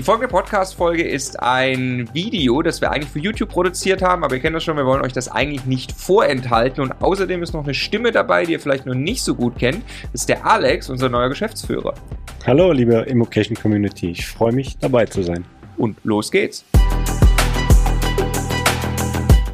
Die 0.00 0.04
folgende 0.04 0.28
Podcast-Folge 0.28 1.02
ist 1.02 1.42
ein 1.42 2.08
Video, 2.14 2.62
das 2.62 2.80
wir 2.80 2.90
eigentlich 2.90 3.10
für 3.10 3.18
YouTube 3.18 3.50
produziert 3.50 4.00
haben, 4.00 4.24
aber 4.24 4.36
ihr 4.36 4.40
kennt 4.40 4.56
das 4.56 4.64
schon, 4.64 4.78
wir 4.78 4.86
wollen 4.86 5.02
euch 5.02 5.12
das 5.12 5.28
eigentlich 5.28 5.66
nicht 5.66 5.92
vorenthalten. 5.92 6.82
Und 6.82 7.02
außerdem 7.02 7.42
ist 7.42 7.52
noch 7.52 7.64
eine 7.64 7.74
Stimme 7.74 8.10
dabei, 8.10 8.46
die 8.46 8.52
ihr 8.52 8.60
vielleicht 8.60 8.86
noch 8.86 8.94
nicht 8.94 9.22
so 9.22 9.34
gut 9.34 9.58
kennt. 9.58 9.84
Das 10.04 10.22
ist 10.22 10.30
der 10.30 10.46
Alex, 10.46 10.88
unser 10.88 11.10
neuer 11.10 11.28
Geschäftsführer. 11.28 11.92
Hallo, 12.46 12.72
liebe 12.72 12.94
Immocation 12.94 13.54
Community. 13.54 14.12
Ich 14.12 14.26
freue 14.26 14.52
mich, 14.52 14.78
dabei 14.78 15.04
zu 15.04 15.22
sein. 15.22 15.44
Und 15.76 15.98
los 16.02 16.30
geht's. 16.30 16.64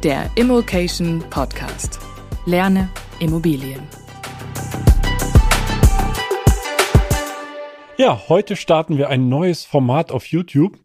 Der 0.01 0.29
Immocation 0.35 1.21
Podcast. 1.29 1.99
Lerne 2.45 2.87
Immobilien. 3.19 3.81
Ja, 7.99 8.29
heute 8.29 8.55
starten 8.55 8.99
wir 8.99 9.09
ein 9.09 9.27
neues 9.27 9.65
Format 9.65 10.11
auf 10.11 10.27
YouTube. 10.27 10.77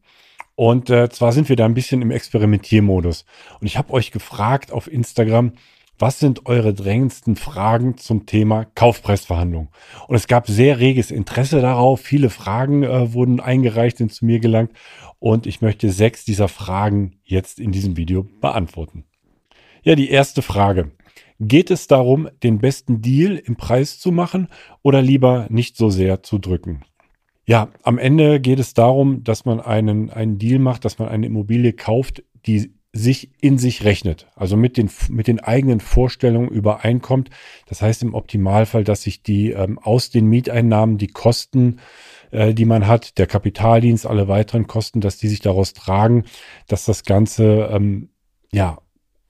Und 0.54 0.88
äh, 0.88 1.10
zwar 1.10 1.32
sind 1.32 1.50
wir 1.50 1.56
da 1.56 1.66
ein 1.66 1.74
bisschen 1.74 2.00
im 2.00 2.10
Experimentiermodus. 2.10 3.26
Und 3.60 3.66
ich 3.66 3.76
habe 3.76 3.92
euch 3.92 4.12
gefragt 4.12 4.72
auf 4.72 4.90
Instagram, 4.90 5.52
was 5.98 6.18
sind 6.18 6.46
eure 6.46 6.72
drängendsten 6.72 7.36
Fragen 7.36 7.98
zum 7.98 8.24
Thema 8.24 8.64
Kaufpreisverhandlung? 8.64 9.68
Und 10.08 10.16
es 10.16 10.26
gab 10.26 10.46
sehr 10.46 10.78
reges 10.78 11.10
Interesse 11.10 11.60
darauf. 11.60 12.00
Viele 12.00 12.30
Fragen 12.30 12.82
äh, 12.82 13.12
wurden 13.12 13.40
eingereicht, 13.40 13.98
sind 13.98 14.14
zu 14.14 14.24
mir 14.24 14.40
gelangt. 14.40 14.72
Und 15.18 15.46
ich 15.46 15.60
möchte 15.60 15.92
sechs 15.92 16.24
dieser 16.24 16.48
Fragen 16.48 17.20
jetzt 17.24 17.60
in 17.60 17.72
diesem 17.72 17.98
Video 17.98 18.26
beantworten. 18.40 19.04
Ja, 19.82 19.96
die 19.96 20.08
erste 20.08 20.40
Frage. 20.40 20.92
Geht 21.38 21.70
es 21.70 21.88
darum, 21.88 22.30
den 22.42 22.58
besten 22.58 23.02
Deal 23.02 23.36
im 23.36 23.56
Preis 23.56 23.98
zu 23.98 24.12
machen 24.12 24.48
oder 24.80 25.02
lieber 25.02 25.46
nicht 25.50 25.76
so 25.76 25.90
sehr 25.90 26.22
zu 26.22 26.38
drücken? 26.38 26.84
Ja, 27.44 27.70
am 27.82 27.98
Ende 27.98 28.40
geht 28.40 28.60
es 28.60 28.74
darum, 28.74 29.24
dass 29.24 29.44
man 29.44 29.60
einen, 29.60 30.10
einen 30.10 30.38
Deal 30.38 30.58
macht, 30.58 30.84
dass 30.84 30.98
man 30.98 31.08
eine 31.08 31.26
Immobilie 31.26 31.72
kauft, 31.72 32.22
die 32.46 32.72
sich 32.92 33.30
in 33.40 33.58
sich 33.58 33.84
rechnet, 33.84 34.28
also 34.36 34.56
mit 34.56 34.76
den, 34.76 34.90
mit 35.08 35.26
den 35.26 35.40
eigenen 35.40 35.80
Vorstellungen 35.80 36.50
übereinkommt. 36.50 37.30
Das 37.66 37.80
heißt 37.80 38.02
im 38.02 38.14
Optimalfall, 38.14 38.84
dass 38.84 39.02
sich 39.02 39.22
die 39.22 39.50
ähm, 39.50 39.78
aus 39.78 40.10
den 40.10 40.26
Mieteinnahmen 40.26 40.98
die 40.98 41.06
Kosten, 41.06 41.80
äh, 42.32 42.52
die 42.52 42.66
man 42.66 42.86
hat, 42.86 43.16
der 43.18 43.26
Kapitaldienst, 43.26 44.06
alle 44.06 44.28
weiteren 44.28 44.66
Kosten, 44.66 45.00
dass 45.00 45.16
die 45.16 45.28
sich 45.28 45.40
daraus 45.40 45.72
tragen, 45.72 46.24
dass 46.68 46.84
das 46.84 47.04
Ganze 47.04 47.70
ähm, 47.72 48.10
ja 48.52 48.78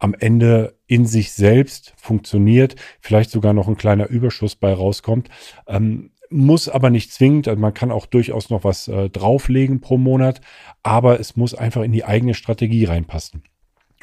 am 0.00 0.14
Ende 0.14 0.76
in 0.88 1.06
sich 1.06 1.30
selbst 1.30 1.94
funktioniert, 1.96 2.74
vielleicht 3.00 3.30
sogar 3.30 3.52
noch 3.52 3.68
ein 3.68 3.76
kleiner 3.76 4.08
Überschuss 4.08 4.56
bei 4.56 4.72
rauskommt. 4.72 5.28
Ähm, 5.68 6.10
muss 6.32 6.68
aber 6.68 6.90
nicht 6.90 7.12
zwingend, 7.12 7.48
also 7.48 7.60
man 7.60 7.74
kann 7.74 7.90
auch 7.90 8.06
durchaus 8.06 8.50
noch 8.50 8.64
was 8.64 8.88
äh, 8.88 9.10
drauflegen 9.10 9.80
pro 9.80 9.98
Monat, 9.98 10.40
aber 10.82 11.20
es 11.20 11.36
muss 11.36 11.54
einfach 11.54 11.82
in 11.82 11.92
die 11.92 12.04
eigene 12.04 12.34
Strategie 12.34 12.84
reinpassen. 12.84 13.42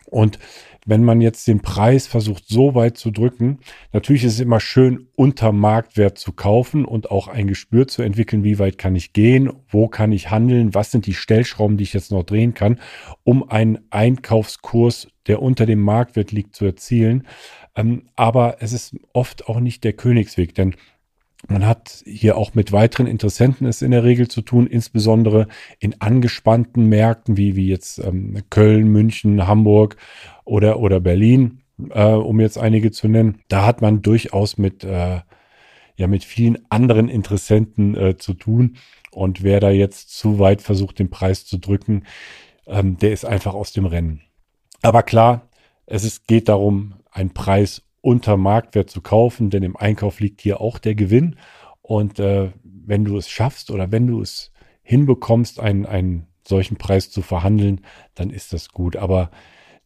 Und 0.09 0.39
wenn 0.85 1.03
man 1.03 1.21
jetzt 1.21 1.47
den 1.47 1.61
Preis 1.61 2.07
versucht 2.07 2.45
so 2.47 2.73
weit 2.73 2.97
zu 2.97 3.11
drücken, 3.11 3.59
natürlich 3.93 4.23
ist 4.23 4.33
es 4.33 4.39
immer 4.39 4.59
schön, 4.59 5.07
unter 5.15 5.51
Marktwert 5.51 6.17
zu 6.17 6.31
kaufen 6.31 6.83
und 6.85 7.11
auch 7.11 7.27
ein 7.27 7.47
Gespür 7.47 7.87
zu 7.87 8.01
entwickeln, 8.01 8.43
wie 8.43 8.57
weit 8.57 8.77
kann 8.77 8.95
ich 8.95 9.13
gehen, 9.13 9.51
wo 9.67 9.87
kann 9.87 10.11
ich 10.11 10.31
handeln, 10.31 10.73
was 10.73 10.91
sind 10.91 11.05
die 11.05 11.13
Stellschrauben, 11.13 11.77
die 11.77 11.83
ich 11.83 11.93
jetzt 11.93 12.11
noch 12.11 12.23
drehen 12.23 12.53
kann, 12.53 12.79
um 13.23 13.47
einen 13.49 13.79
Einkaufskurs, 13.91 15.09
der 15.27 15.41
unter 15.41 15.65
dem 15.65 15.79
Marktwert 15.79 16.31
liegt, 16.31 16.55
zu 16.55 16.65
erzielen. 16.65 17.27
Ähm, 17.75 18.09
aber 18.15 18.57
es 18.61 18.73
ist 18.73 18.95
oft 19.13 19.47
auch 19.47 19.59
nicht 19.59 19.83
der 19.83 19.93
Königsweg, 19.93 20.55
denn 20.55 20.75
man 21.47 21.65
hat 21.65 22.03
hier 22.05 22.37
auch 22.37 22.53
mit 22.53 22.71
weiteren 22.71 23.07
Interessenten 23.07 23.65
es 23.65 23.81
in 23.81 23.91
der 23.91 24.03
Regel 24.03 24.27
zu 24.27 24.41
tun, 24.41 24.67
insbesondere 24.67 25.47
in 25.79 26.01
angespannten 26.01 26.87
Märkten 26.87 27.37
wie, 27.37 27.55
wie 27.55 27.69
jetzt 27.69 27.99
ähm, 27.99 28.43
Köln, 28.49 28.89
München, 28.89 29.47
Hamburg 29.47 29.95
oder, 30.43 30.79
oder 30.79 30.99
Berlin, 30.99 31.61
äh, 31.91 32.03
um 32.11 32.39
jetzt 32.41 32.57
einige 32.57 32.91
zu 32.91 33.07
nennen. 33.07 33.41
Da 33.47 33.65
hat 33.65 33.81
man 33.81 34.01
durchaus 34.01 34.57
mit, 34.57 34.83
äh, 34.83 35.21
ja, 35.95 36.07
mit 36.07 36.25
vielen 36.25 36.57
anderen 36.69 37.07
Interessenten 37.07 37.95
äh, 37.95 38.17
zu 38.17 38.33
tun. 38.33 38.75
Und 39.11 39.41
wer 39.41 39.59
da 39.59 39.69
jetzt 39.69 40.15
zu 40.15 40.39
weit 40.39 40.61
versucht, 40.61 40.99
den 40.99 41.09
Preis 41.09 41.45
zu 41.45 41.57
drücken, 41.57 42.03
ähm, 42.67 42.97
der 42.97 43.13
ist 43.13 43.25
einfach 43.25 43.53
aus 43.53 43.71
dem 43.71 43.85
Rennen. 43.85 44.21
Aber 44.81 45.03
klar, 45.03 45.49
es 45.85 46.03
ist, 46.03 46.27
geht 46.27 46.49
darum, 46.49 46.95
einen 47.11 47.33
Preis 47.33 47.81
unter 48.01 48.37
Marktwert 48.37 48.89
zu 48.89 49.01
kaufen, 49.01 49.49
denn 49.49 49.63
im 49.63 49.75
Einkauf 49.75 50.19
liegt 50.19 50.41
hier 50.41 50.61
auch 50.61 50.79
der 50.79 50.95
Gewinn. 50.95 51.35
Und 51.81 52.19
äh, 52.19 52.51
wenn 52.63 53.05
du 53.05 53.17
es 53.17 53.29
schaffst 53.29 53.71
oder 53.71 53.91
wenn 53.91 54.07
du 54.07 54.21
es 54.21 54.51
hinbekommst, 54.83 55.59
einen, 55.59 55.85
einen 55.85 56.27
solchen 56.47 56.77
Preis 56.77 57.11
zu 57.11 57.21
verhandeln, 57.21 57.81
dann 58.15 58.29
ist 58.29 58.53
das 58.53 58.69
gut. 58.69 58.95
Aber 58.95 59.31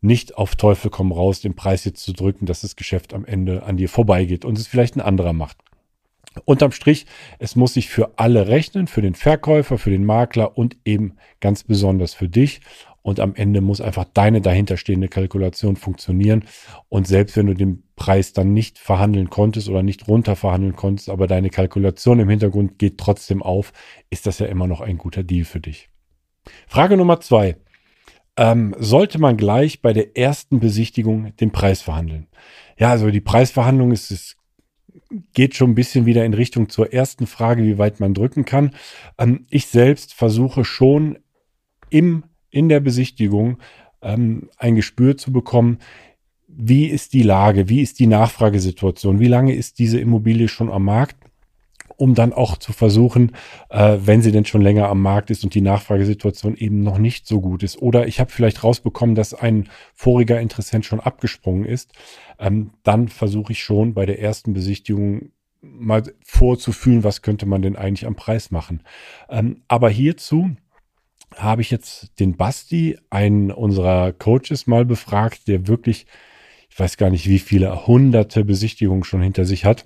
nicht 0.01 0.37
auf 0.37 0.55
Teufel 0.55 0.91
komm 0.91 1.11
raus, 1.11 1.41
den 1.41 1.55
Preis 1.55 1.85
jetzt 1.85 2.03
zu 2.03 2.13
drücken, 2.13 2.45
dass 2.45 2.61
das 2.61 2.75
Geschäft 2.75 3.13
am 3.13 3.25
Ende 3.25 3.63
an 3.63 3.77
dir 3.77 3.89
vorbeigeht 3.89 4.45
und 4.45 4.57
es 4.57 4.67
vielleicht 4.67 4.95
ein 4.95 5.01
anderer 5.01 5.33
macht. 5.33 5.57
Unterm 6.45 6.71
Strich, 6.71 7.05
es 7.39 7.55
muss 7.55 7.75
sich 7.75 7.89
für 7.89 8.17
alle 8.17 8.47
rechnen, 8.47 8.87
für 8.87 9.01
den 9.01 9.13
Verkäufer, 9.13 9.77
für 9.77 9.91
den 9.91 10.03
Makler 10.03 10.57
und 10.57 10.77
eben 10.83 11.15
ganz 11.39 11.63
besonders 11.63 12.13
für 12.13 12.27
dich. 12.27 12.61
Und 13.01 13.19
am 13.19 13.35
Ende 13.35 13.61
muss 13.61 13.81
einfach 13.81 14.05
deine 14.13 14.41
dahinterstehende 14.41 15.09
Kalkulation 15.09 15.75
funktionieren. 15.75 16.45
Und 16.89 17.07
selbst 17.07 17.37
wenn 17.37 17.47
du 17.47 17.53
den 17.53 17.82
Preis 17.95 18.33
dann 18.33 18.53
nicht 18.53 18.79
verhandeln 18.79 19.29
konntest 19.29 19.69
oder 19.69 19.83
nicht 19.83 20.07
runter 20.07 20.35
verhandeln 20.35 20.75
konntest, 20.75 21.09
aber 21.09 21.27
deine 21.27 21.49
Kalkulation 21.49 22.19
im 22.19 22.29
Hintergrund 22.29 22.79
geht 22.79 22.97
trotzdem 22.97 23.43
auf, 23.43 23.71
ist 24.09 24.25
das 24.25 24.39
ja 24.39 24.47
immer 24.47 24.67
noch 24.67 24.81
ein 24.81 24.97
guter 24.97 25.23
Deal 25.23 25.45
für 25.45 25.59
dich. 25.59 25.89
Frage 26.67 26.97
Nummer 26.97 27.19
zwei. 27.19 27.57
Ähm, 28.35 28.75
sollte 28.79 29.19
man 29.19 29.37
gleich 29.37 29.81
bei 29.81 29.93
der 29.93 30.17
ersten 30.17 30.59
Besichtigung 30.59 31.35
den 31.37 31.51
Preis 31.51 31.83
verhandeln? 31.83 32.27
Ja, 32.79 32.89
also 32.89 33.11
die 33.11 33.21
Preisverhandlung 33.21 33.91
ist, 33.91 34.09
es 34.09 34.37
geht 35.33 35.55
schon 35.55 35.71
ein 35.71 35.75
bisschen 35.75 36.07
wieder 36.07 36.25
in 36.25 36.33
Richtung 36.33 36.69
zur 36.69 36.91
ersten 36.91 37.27
Frage, 37.27 37.63
wie 37.63 37.77
weit 37.77 37.99
man 37.99 38.15
drücken 38.15 38.45
kann. 38.45 38.71
Ähm, 39.19 39.45
ich 39.49 39.67
selbst 39.67 40.13
versuche 40.13 40.65
schon 40.65 41.19
im 41.89 42.23
in 42.49 42.69
der 42.69 42.79
Besichtigung 42.79 43.57
ähm, 44.01 44.49
ein 44.57 44.75
Gespür 44.75 45.17
zu 45.17 45.31
bekommen, 45.31 45.79
wie 46.55 46.87
ist 46.87 47.13
die 47.13 47.23
Lage, 47.23 47.69
wie 47.69 47.81
ist 47.81 47.99
die 47.99 48.07
Nachfragesituation, 48.07 49.19
wie 49.19 49.27
lange 49.27 49.53
ist 49.53 49.79
diese 49.79 49.99
Immobilie 49.99 50.47
schon 50.47 50.71
am 50.71 50.83
Markt, 50.85 51.17
um 51.97 52.15
dann 52.15 52.33
auch 52.33 52.57
zu 52.57 52.73
versuchen, 52.73 53.31
äh, 53.69 53.97
wenn 54.03 54.21
sie 54.21 54.31
denn 54.31 54.45
schon 54.45 54.61
länger 54.61 54.87
am 54.87 55.01
Markt 55.01 55.29
ist 55.29 55.43
und 55.43 55.53
die 55.53 55.61
Nachfragesituation 55.61 56.55
eben 56.55 56.81
noch 56.81 56.97
nicht 56.97 57.27
so 57.27 57.41
gut 57.41 57.63
ist. 57.63 57.81
Oder 57.81 58.07
ich 58.07 58.19
habe 58.19 58.31
vielleicht 58.31 58.63
rausbekommen, 58.63 59.15
dass 59.15 59.33
ein 59.33 59.69
voriger 59.93 60.39
Interessent 60.39 60.85
schon 60.85 60.99
abgesprungen 60.99 61.65
ist. 61.65 61.91
Ähm, 62.39 62.71
dann 62.83 63.07
versuche 63.07 63.51
ich 63.51 63.63
schon 63.63 63.93
bei 63.93 64.05
der 64.05 64.19
ersten 64.19 64.53
Besichtigung 64.53 65.31
mal 65.61 66.03
vorzufühlen, 66.23 67.03
was 67.03 67.21
könnte 67.21 67.45
man 67.45 67.61
denn 67.61 67.75
eigentlich 67.75 68.05
am 68.05 68.15
Preis 68.15 68.51
machen. 68.51 68.83
Ähm, 69.29 69.61
aber 69.67 69.89
hierzu 69.89 70.51
habe 71.35 71.61
ich 71.61 71.71
jetzt 71.71 72.19
den 72.19 72.35
Basti, 72.35 72.97
einen 73.09 73.51
unserer 73.51 74.11
Coaches, 74.11 74.67
mal 74.67 74.85
befragt, 74.85 75.47
der 75.47 75.67
wirklich, 75.67 76.05
ich 76.73 76.79
weiß 76.79 76.97
gar 76.97 77.11
nicht, 77.11 77.27
wie 77.29 77.37
viele 77.37 77.85
hunderte 77.85 78.43
Besichtigungen 78.43 79.03
schon 79.03 79.21
hinter 79.21 79.45
sich 79.45 79.63
hat. 79.63 79.85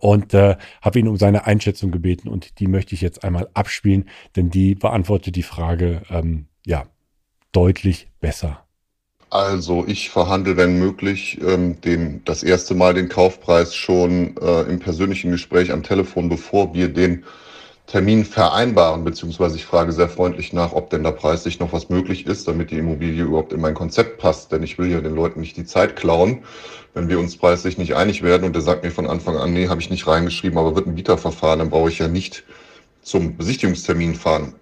Und 0.00 0.34
äh, 0.34 0.56
habe 0.80 0.98
ihn 0.98 1.06
um 1.06 1.16
seine 1.16 1.46
Einschätzung 1.46 1.92
gebeten 1.92 2.28
und 2.28 2.58
die 2.58 2.66
möchte 2.66 2.96
ich 2.96 3.02
jetzt 3.02 3.22
einmal 3.22 3.48
abspielen, 3.54 4.08
denn 4.34 4.50
die 4.50 4.74
beantwortet 4.74 5.36
die 5.36 5.44
Frage 5.44 6.02
ähm, 6.10 6.46
ja 6.66 6.86
deutlich 7.52 8.08
besser. 8.20 8.64
Also 9.30 9.84
ich 9.86 10.10
verhandle, 10.10 10.56
wenn 10.56 10.76
möglich, 10.76 11.40
ähm, 11.40 11.80
den, 11.80 12.24
das 12.24 12.42
erste 12.42 12.74
Mal 12.74 12.94
den 12.94 13.08
Kaufpreis 13.08 13.76
schon 13.76 14.36
äh, 14.38 14.62
im 14.62 14.80
persönlichen 14.80 15.30
Gespräch 15.30 15.70
am 15.70 15.84
Telefon, 15.84 16.28
bevor 16.28 16.74
wir 16.74 16.88
den 16.88 17.24
Termin 17.92 18.24
vereinbaren, 18.24 19.04
beziehungsweise 19.04 19.56
ich 19.56 19.66
frage 19.66 19.92
sehr 19.92 20.08
freundlich 20.08 20.54
nach, 20.54 20.72
ob 20.72 20.88
denn 20.88 21.04
da 21.04 21.10
preislich 21.10 21.60
noch 21.60 21.74
was 21.74 21.90
möglich 21.90 22.26
ist, 22.26 22.48
damit 22.48 22.70
die 22.70 22.78
Immobilie 22.78 23.24
überhaupt 23.24 23.52
in 23.52 23.60
mein 23.60 23.74
Konzept 23.74 24.16
passt. 24.16 24.50
Denn 24.50 24.62
ich 24.62 24.78
will 24.78 24.90
ja 24.90 25.02
den 25.02 25.14
Leuten 25.14 25.40
nicht 25.40 25.58
die 25.58 25.66
Zeit 25.66 25.94
klauen, 25.94 26.42
wenn 26.94 27.10
wir 27.10 27.18
uns 27.18 27.36
preislich 27.36 27.76
nicht 27.76 27.94
einig 27.94 28.22
werden 28.22 28.44
und 28.44 28.54
der 28.54 28.62
sagt 28.62 28.82
mir 28.82 28.90
von 28.90 29.06
Anfang 29.06 29.36
an, 29.36 29.52
nee, 29.52 29.68
habe 29.68 29.82
ich 29.82 29.90
nicht 29.90 30.06
reingeschrieben, 30.06 30.56
aber 30.56 30.74
wird 30.74 30.86
ein 30.86 30.94
Bieterverfahren, 30.94 31.58
dann 31.58 31.68
brauche 31.68 31.90
ich 31.90 31.98
ja 31.98 32.08
nicht 32.08 32.44
zum 33.02 33.36
Besichtigungstermin 33.36 34.14
fahren. 34.14 34.54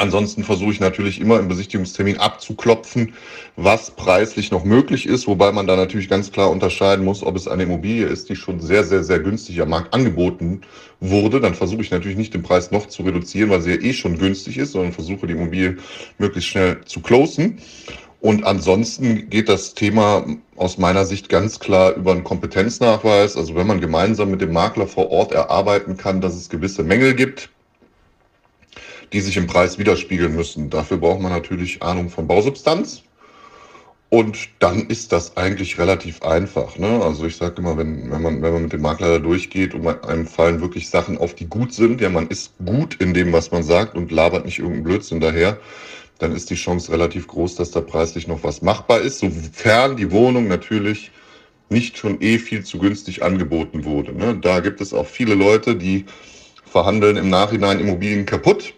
Ansonsten 0.00 0.44
versuche 0.44 0.70
ich 0.70 0.78
natürlich 0.78 1.20
immer 1.20 1.40
im 1.40 1.48
Besichtigungstermin 1.48 2.18
abzuklopfen, 2.18 3.14
was 3.56 3.90
preislich 3.90 4.52
noch 4.52 4.62
möglich 4.62 5.06
ist, 5.06 5.26
wobei 5.26 5.50
man 5.50 5.66
da 5.66 5.74
natürlich 5.74 6.08
ganz 6.08 6.30
klar 6.30 6.50
unterscheiden 6.50 7.04
muss, 7.04 7.24
ob 7.24 7.34
es 7.34 7.48
eine 7.48 7.64
Immobilie 7.64 8.06
ist, 8.06 8.28
die 8.28 8.36
schon 8.36 8.60
sehr, 8.60 8.84
sehr, 8.84 9.02
sehr 9.02 9.18
günstig 9.18 9.60
am 9.60 9.70
Markt 9.70 9.92
angeboten 9.92 10.60
wurde. 11.00 11.40
Dann 11.40 11.56
versuche 11.56 11.80
ich 11.82 11.90
natürlich 11.90 12.16
nicht 12.16 12.32
den 12.32 12.44
Preis 12.44 12.70
noch 12.70 12.86
zu 12.86 13.02
reduzieren, 13.02 13.50
weil 13.50 13.60
sie 13.60 13.70
ja 13.70 13.80
eh 13.80 13.92
schon 13.92 14.16
günstig 14.18 14.56
ist, 14.58 14.70
sondern 14.70 14.92
versuche 14.92 15.26
die 15.26 15.32
Immobilie 15.32 15.78
möglichst 16.18 16.50
schnell 16.50 16.80
zu 16.84 17.00
closen. 17.00 17.58
Und 18.20 18.44
ansonsten 18.44 19.28
geht 19.28 19.48
das 19.48 19.74
Thema 19.74 20.24
aus 20.54 20.78
meiner 20.78 21.06
Sicht 21.06 21.28
ganz 21.28 21.58
klar 21.58 21.96
über 21.96 22.12
einen 22.12 22.22
Kompetenznachweis. 22.22 23.36
Also 23.36 23.56
wenn 23.56 23.66
man 23.66 23.80
gemeinsam 23.80 24.30
mit 24.30 24.42
dem 24.42 24.52
Makler 24.52 24.86
vor 24.86 25.10
Ort 25.10 25.32
erarbeiten 25.32 25.96
kann, 25.96 26.20
dass 26.20 26.36
es 26.36 26.48
gewisse 26.48 26.84
Mängel 26.84 27.14
gibt, 27.14 27.50
die 29.12 29.20
sich 29.20 29.36
im 29.36 29.46
Preis 29.46 29.78
widerspiegeln 29.78 30.34
müssen. 30.34 30.70
Dafür 30.70 30.98
braucht 30.98 31.20
man 31.20 31.32
natürlich 31.32 31.82
Ahnung 31.82 32.10
von 32.10 32.26
Bausubstanz. 32.26 33.02
Und 34.10 34.48
dann 34.58 34.86
ist 34.86 35.12
das 35.12 35.36
eigentlich 35.36 35.78
relativ 35.78 36.22
einfach. 36.22 36.78
Ne? 36.78 37.02
Also 37.02 37.26
ich 37.26 37.36
sage 37.36 37.56
immer, 37.58 37.76
wenn, 37.76 38.10
wenn, 38.10 38.22
man, 38.22 38.40
wenn 38.42 38.52
man 38.54 38.62
mit 38.62 38.72
dem 38.72 38.80
Makler 38.80 39.08
da 39.08 39.18
durchgeht 39.18 39.74
und 39.74 39.86
einem 39.86 40.26
fallen 40.26 40.62
wirklich 40.62 40.88
Sachen 40.88 41.18
auf, 41.18 41.34
die 41.34 41.46
gut 41.46 41.74
sind, 41.74 42.00
ja, 42.00 42.08
man 42.08 42.28
ist 42.28 42.52
gut 42.64 42.94
in 43.02 43.12
dem, 43.12 43.34
was 43.34 43.50
man 43.50 43.62
sagt 43.62 43.96
und 43.96 44.10
labert 44.10 44.46
nicht 44.46 44.60
irgendeinen 44.60 44.84
Blödsinn 44.84 45.20
daher, 45.20 45.58
dann 46.18 46.34
ist 46.34 46.48
die 46.48 46.54
Chance 46.54 46.90
relativ 46.90 47.26
groß, 47.26 47.56
dass 47.56 47.70
da 47.70 47.82
preislich 47.82 48.26
noch 48.26 48.42
was 48.42 48.62
machbar 48.62 49.00
ist, 49.00 49.18
sofern 49.18 49.96
die 49.96 50.10
Wohnung 50.10 50.48
natürlich 50.48 51.10
nicht 51.68 51.98
schon 51.98 52.18
eh 52.22 52.38
viel 52.38 52.64
zu 52.64 52.78
günstig 52.78 53.22
angeboten 53.22 53.84
wurde. 53.84 54.14
Ne? 54.14 54.38
Da 54.40 54.60
gibt 54.60 54.80
es 54.80 54.94
auch 54.94 55.06
viele 55.06 55.34
Leute, 55.34 55.76
die 55.76 56.06
verhandeln 56.64 57.18
im 57.18 57.28
Nachhinein 57.28 57.78
Immobilien 57.78 58.24
kaputt 58.24 58.72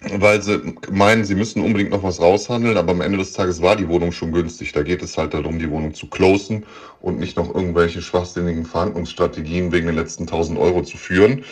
weil 0.00 0.42
sie 0.42 0.74
meinen, 0.90 1.24
sie 1.24 1.34
müssen 1.34 1.62
unbedingt 1.62 1.90
noch 1.90 2.02
was 2.02 2.20
raushandeln, 2.20 2.76
aber 2.76 2.92
am 2.92 3.00
Ende 3.00 3.18
des 3.18 3.32
Tages 3.32 3.62
war 3.62 3.76
die 3.76 3.88
Wohnung 3.88 4.12
schon 4.12 4.32
günstig. 4.32 4.72
Da 4.72 4.82
geht 4.82 5.02
es 5.02 5.16
halt 5.16 5.34
darum, 5.34 5.58
die 5.58 5.70
Wohnung 5.70 5.94
zu 5.94 6.08
closen 6.08 6.66
und 7.00 7.18
nicht 7.18 7.36
noch 7.36 7.54
irgendwelche 7.54 8.02
schwachsinnigen 8.02 8.66
Verhandlungsstrategien 8.66 9.72
wegen 9.72 9.86
den 9.86 9.96
letzten 9.96 10.24
1000 10.24 10.58
Euro 10.58 10.82
zu 10.82 10.96
führen. 10.96 11.44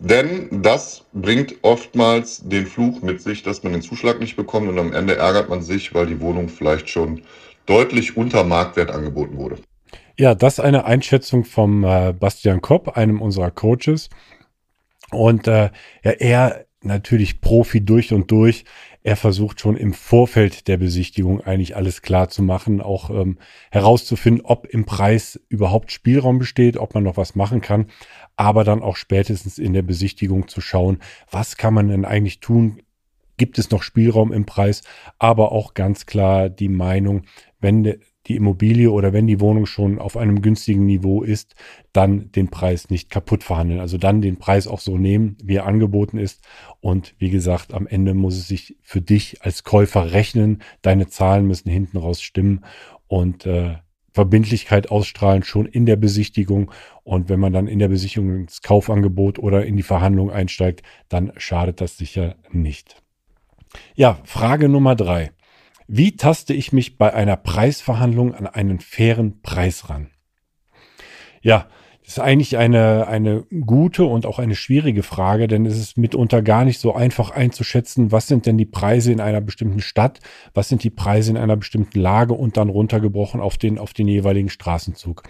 Denn 0.00 0.62
das 0.62 1.04
bringt 1.12 1.54
oftmals 1.62 2.42
den 2.44 2.66
Fluch 2.66 3.02
mit 3.02 3.20
sich, 3.20 3.42
dass 3.42 3.62
man 3.62 3.72
den 3.72 3.82
Zuschlag 3.82 4.18
nicht 4.18 4.36
bekommt 4.36 4.68
und 4.68 4.78
am 4.78 4.92
Ende 4.92 5.16
ärgert 5.16 5.48
man 5.48 5.62
sich, 5.62 5.94
weil 5.94 6.06
die 6.06 6.20
Wohnung 6.20 6.48
vielleicht 6.48 6.88
schon 6.88 7.22
deutlich 7.66 8.16
unter 8.16 8.42
Marktwert 8.42 8.90
angeboten 8.90 9.36
wurde. 9.36 9.58
Ja, 10.18 10.34
das 10.34 10.54
ist 10.54 10.60
eine 10.64 10.84
Einschätzung 10.84 11.44
vom 11.44 11.84
äh, 11.84 12.12
Bastian 12.12 12.60
Kopp, 12.60 12.96
einem 12.96 13.20
unserer 13.20 13.50
Coaches. 13.50 14.08
Und 15.10 15.46
äh, 15.46 15.70
ja, 16.02 16.10
er 16.10 16.66
natürlich 16.84 17.40
Profi 17.40 17.84
durch 17.84 18.12
und 18.12 18.30
durch. 18.30 18.64
Er 19.02 19.16
versucht 19.16 19.60
schon 19.60 19.76
im 19.76 19.92
Vorfeld 19.92 20.68
der 20.68 20.76
Besichtigung 20.76 21.40
eigentlich 21.40 21.76
alles 21.76 22.02
klar 22.02 22.28
zu 22.28 22.42
machen, 22.42 22.80
auch 22.80 23.10
ähm, 23.10 23.38
herauszufinden, 23.70 24.44
ob 24.44 24.66
im 24.66 24.84
Preis 24.84 25.40
überhaupt 25.48 25.90
Spielraum 25.90 26.38
besteht, 26.38 26.76
ob 26.76 26.94
man 26.94 27.02
noch 27.02 27.16
was 27.16 27.34
machen 27.34 27.60
kann, 27.60 27.86
aber 28.36 28.64
dann 28.64 28.82
auch 28.82 28.96
spätestens 28.96 29.58
in 29.58 29.72
der 29.72 29.82
Besichtigung 29.82 30.46
zu 30.48 30.60
schauen, 30.60 30.98
was 31.30 31.56
kann 31.56 31.74
man 31.74 31.88
denn 31.88 32.04
eigentlich 32.04 32.40
tun? 32.40 32.82
Gibt 33.36 33.58
es 33.58 33.70
noch 33.70 33.82
Spielraum 33.82 34.32
im 34.32 34.46
Preis? 34.46 34.82
Aber 35.18 35.50
auch 35.50 35.74
ganz 35.74 36.06
klar 36.06 36.48
die 36.48 36.68
Meinung, 36.68 37.22
wenn 37.60 38.00
die 38.32 38.36
Immobilie 38.36 38.90
oder 38.90 39.12
wenn 39.12 39.26
die 39.26 39.40
Wohnung 39.40 39.66
schon 39.66 39.98
auf 39.98 40.16
einem 40.16 40.40
günstigen 40.40 40.86
Niveau 40.86 41.22
ist, 41.22 41.54
dann 41.92 42.32
den 42.32 42.48
Preis 42.48 42.88
nicht 42.88 43.10
kaputt 43.10 43.44
verhandeln. 43.44 43.80
Also 43.80 43.98
dann 43.98 44.22
den 44.22 44.38
Preis 44.38 44.66
auch 44.66 44.80
so 44.80 44.96
nehmen, 44.96 45.36
wie 45.44 45.56
er 45.56 45.66
angeboten 45.66 46.18
ist. 46.18 46.42
Und 46.80 47.14
wie 47.18 47.30
gesagt, 47.30 47.74
am 47.74 47.86
Ende 47.86 48.14
muss 48.14 48.36
es 48.36 48.48
sich 48.48 48.76
für 48.80 49.02
dich 49.02 49.42
als 49.42 49.64
Käufer 49.64 50.12
rechnen. 50.12 50.62
Deine 50.80 51.08
Zahlen 51.08 51.46
müssen 51.46 51.70
hinten 51.70 51.98
raus 51.98 52.22
stimmen 52.22 52.64
und 53.06 53.44
äh, 53.44 53.76
Verbindlichkeit 54.12 54.90
ausstrahlen 54.90 55.42
schon 55.42 55.66
in 55.66 55.86
der 55.86 55.96
Besichtigung. 55.96 56.70
Und 57.02 57.28
wenn 57.28 57.40
man 57.40 57.52
dann 57.52 57.66
in 57.66 57.78
der 57.78 57.88
Besichtigung 57.88 58.40
ins 58.40 58.62
Kaufangebot 58.62 59.38
oder 59.38 59.66
in 59.66 59.76
die 59.76 59.82
Verhandlung 59.82 60.30
einsteigt, 60.30 60.82
dann 61.08 61.32
schadet 61.36 61.80
das 61.80 61.98
sicher 61.98 62.36
nicht. 62.50 63.02
Ja, 63.94 64.18
Frage 64.24 64.68
Nummer 64.68 64.96
drei. 64.96 65.32
Wie 65.86 66.16
taste 66.16 66.54
ich 66.54 66.72
mich 66.72 66.98
bei 66.98 67.12
einer 67.12 67.36
Preisverhandlung 67.36 68.34
an 68.34 68.46
einen 68.46 68.80
fairen 68.80 69.40
Preis 69.42 69.88
ran? 69.88 70.10
Ja, 71.40 71.68
das 72.02 72.14
ist 72.14 72.18
eigentlich 72.18 72.56
eine, 72.56 73.06
eine 73.06 73.44
gute 73.64 74.04
und 74.04 74.26
auch 74.26 74.38
eine 74.40 74.56
schwierige 74.56 75.02
Frage, 75.02 75.46
denn 75.46 75.66
es 75.66 75.78
ist 75.78 75.96
mitunter 75.96 76.42
gar 76.42 76.64
nicht 76.64 76.80
so 76.80 76.94
einfach 76.94 77.30
einzuschätzen, 77.30 78.10
was 78.10 78.26
sind 78.26 78.46
denn 78.46 78.58
die 78.58 78.66
Preise 78.66 79.12
in 79.12 79.20
einer 79.20 79.40
bestimmten 79.40 79.80
Stadt, 79.80 80.18
was 80.52 80.68
sind 80.68 80.82
die 80.82 80.90
Preise 80.90 81.30
in 81.30 81.36
einer 81.36 81.56
bestimmten 81.56 82.00
Lage 82.00 82.34
und 82.34 82.56
dann 82.56 82.68
runtergebrochen 82.68 83.40
auf 83.40 83.56
den, 83.56 83.78
auf 83.78 83.92
den 83.92 84.08
jeweiligen 84.08 84.48
Straßenzug. 84.48 85.22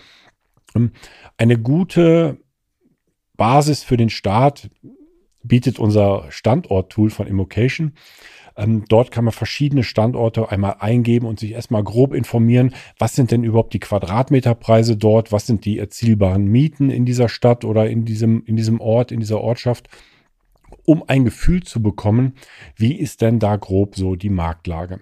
Ähm, 0.75 0.93
eine 1.37 1.59
gute 1.59 2.39
Basis 3.37 3.83
für 3.83 3.97
den 3.97 4.11
Start 4.11 4.71
bietet 5.43 5.79
unser 5.79 6.27
Standort-Tool 6.31 7.11
von 7.11 7.27
Immocation. 7.27 7.93
Ähm, 8.57 8.85
dort 8.89 9.11
kann 9.11 9.25
man 9.25 9.33
verschiedene 9.33 9.85
Standorte 9.85 10.51
einmal 10.51 10.77
eingeben 10.81 11.27
und 11.27 11.41
sich 11.41 11.53
erstmal 11.53 11.83
grob 11.83 12.15
informieren, 12.15 12.75
was 12.99 13.15
sind 13.15 13.31
denn 13.31 13.45
überhaupt 13.45 13.75
die 13.75 13.81
Quadratmeterpreise 13.81 14.97
dort, 14.97 15.33
was 15.33 15.47
sind 15.47 15.65
die 15.65 15.79
erzielbaren 15.79 16.45
Mieten 16.45 16.91
in 16.91 17.05
dieser 17.05 17.29
Stadt 17.29 17.65
oder 17.65 17.89
in 17.89 18.05
diesem, 18.05 18.45
in 18.45 18.57
diesem 18.57 18.81
Ort, 18.81 19.13
in 19.13 19.21
dieser 19.21 19.41
Ortschaft, 19.41 19.89
um 20.85 21.05
ein 21.07 21.25
Gefühl 21.25 21.63
zu 21.63 21.83
bekommen, 21.83 22.35
wie 22.77 22.95
ist 22.95 23.21
denn 23.21 23.39
da 23.39 23.57
grob 23.57 23.97
so 23.97 24.17
die 24.17 24.31
Marktlage. 24.31 25.01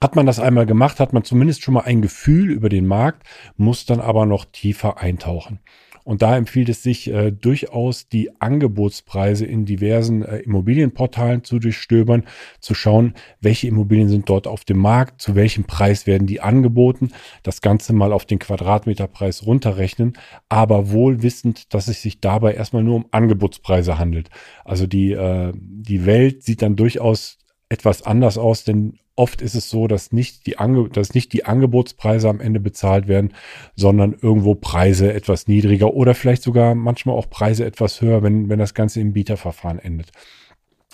Hat 0.00 0.16
man 0.16 0.26
das 0.26 0.40
einmal 0.40 0.66
gemacht, 0.66 0.98
hat 0.98 1.12
man 1.12 1.22
zumindest 1.22 1.62
schon 1.62 1.74
mal 1.74 1.84
ein 1.84 2.02
Gefühl 2.02 2.50
über 2.50 2.68
den 2.68 2.86
Markt, 2.86 3.24
muss 3.56 3.86
dann 3.86 4.00
aber 4.00 4.26
noch 4.26 4.44
tiefer 4.46 4.98
eintauchen. 4.98 5.60
Und 6.04 6.22
da 6.22 6.36
empfiehlt 6.36 6.68
es 6.68 6.82
sich 6.82 7.08
äh, 7.10 7.30
durchaus, 7.30 8.08
die 8.08 8.30
Angebotspreise 8.40 9.46
in 9.46 9.64
diversen 9.64 10.22
äh, 10.22 10.38
Immobilienportalen 10.38 11.44
zu 11.44 11.58
durchstöbern, 11.58 12.24
zu 12.60 12.74
schauen, 12.74 13.14
welche 13.40 13.68
Immobilien 13.68 14.08
sind 14.08 14.28
dort 14.28 14.46
auf 14.46 14.64
dem 14.64 14.78
Markt, 14.78 15.20
zu 15.20 15.34
welchem 15.34 15.64
Preis 15.64 16.06
werden 16.06 16.26
die 16.26 16.40
angeboten, 16.40 17.10
das 17.42 17.60
Ganze 17.60 17.92
mal 17.92 18.12
auf 18.12 18.24
den 18.24 18.38
Quadratmeterpreis 18.38 19.46
runterrechnen, 19.46 20.14
aber 20.48 20.90
wohl 20.90 21.22
wissend, 21.22 21.72
dass 21.74 21.88
es 21.88 22.02
sich 22.02 22.20
dabei 22.20 22.54
erstmal 22.54 22.82
nur 22.82 22.96
um 22.96 23.06
Angebotspreise 23.10 23.98
handelt. 23.98 24.28
Also 24.64 24.86
die, 24.86 25.12
äh, 25.12 25.52
die 25.54 26.06
Welt 26.06 26.42
sieht 26.42 26.62
dann 26.62 26.76
durchaus 26.76 27.38
etwas 27.68 28.02
anders 28.02 28.38
aus, 28.38 28.64
denn 28.64 28.98
oft 29.22 29.40
ist 29.40 29.54
es 29.54 29.70
so, 29.70 29.86
dass 29.86 30.10
nicht 30.10 30.46
die, 30.46 30.58
Ange 30.58 30.88
dass 30.88 31.14
nicht 31.14 31.32
die 31.32 31.44
Angebotspreise 31.44 32.28
am 32.28 32.40
Ende 32.40 32.58
bezahlt 32.58 33.06
werden, 33.06 33.34
sondern 33.76 34.16
irgendwo 34.20 34.56
Preise 34.56 35.12
etwas 35.12 35.46
niedriger 35.46 35.94
oder 35.94 36.16
vielleicht 36.16 36.42
sogar 36.42 36.74
manchmal 36.74 37.16
auch 37.16 37.30
Preise 37.30 37.64
etwas 37.64 38.00
höher, 38.00 38.24
wenn, 38.24 38.48
wenn 38.48 38.58
das 38.58 38.74
Ganze 38.74 39.00
im 39.00 39.12
Bieterverfahren 39.12 39.78
endet. 39.78 40.10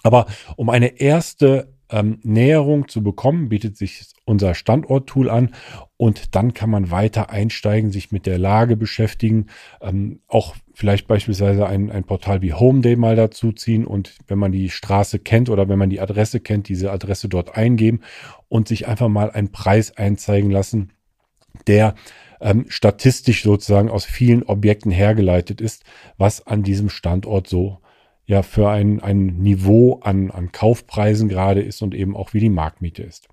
Aber 0.03 0.27
um 0.57 0.69
eine 0.69 1.01
erste 1.01 1.73
ähm, 1.89 2.21
Näherung 2.23 2.87
zu 2.89 3.03
bekommen, 3.03 3.49
bietet 3.49 3.79
sich 3.79 4.05
unser 4.27 4.55
Standort-Tool 4.55 5.31
an 5.31 5.55
und 5.97 6.35
dann 6.35 6.53
kann 6.53 6.69
man 6.69 6.91
weiter 6.91 7.31
einsteigen, 7.31 7.91
sich 7.91 8.13
mit 8.13 8.27
der 8.27 8.37
Lage 8.37 8.77
beschäftigen, 8.77 9.47
ähm, 9.81 10.21
auch 10.29 10.55
vielleicht 10.79 11.09
beispielsweise 11.09 11.67
ein, 11.67 11.91
ein 11.91 12.05
Portal 12.05 12.41
wie 12.41 12.53
Homeday 12.53 12.95
mal 12.95 13.17
dazu 13.17 13.51
ziehen 13.51 13.85
und 13.85 14.15
wenn 14.29 14.39
man 14.39 14.53
die 14.53 14.71
Straße 14.71 15.19
kennt 15.19 15.51
oder 15.51 15.69
wenn 15.69 15.77
man 15.77 15.91
die 15.91 16.01
Adresse 16.01 16.39
kennt, 16.39 16.69
diese 16.69 16.93
Adresse 16.93 17.29
dort 17.29 17.57
eingeben 17.57 18.03
und 18.49 18.69
sich 18.69 18.87
einfach 18.87 19.09
mal 19.09 19.33
einen 19.33 19.51
Preis 19.51 19.97
einzeigen 19.97 20.53
lassen, 20.53 20.93
der 21.67 21.97
ähm, 22.41 22.67
statistisch 22.69 23.43
sozusagen 23.43 23.91
aus 23.91 24.05
vielen 24.05 24.45
Objekten 24.45 24.93
hergeleitet 24.93 25.61
ist, 25.61 25.83
was 26.17 26.47
an 26.47 26.63
diesem 26.63 26.91
Standort 26.91 27.49
so 27.49 27.79
ja 28.27 28.45
für 28.45 28.71
ein, 28.71 29.01
ein 29.03 29.39
Niveau 29.39 29.99
an, 30.05 30.31
an 30.31 30.53
Kaufpreisen 30.53 31.29
gerade 31.29 31.61
ist 31.61 31.83
und 31.83 31.93
eben 31.93 32.17
auch 32.17 32.35
wie 32.35 32.41
die 32.41 32.51
Marktmiete 32.51 33.03
ist. 33.03 33.27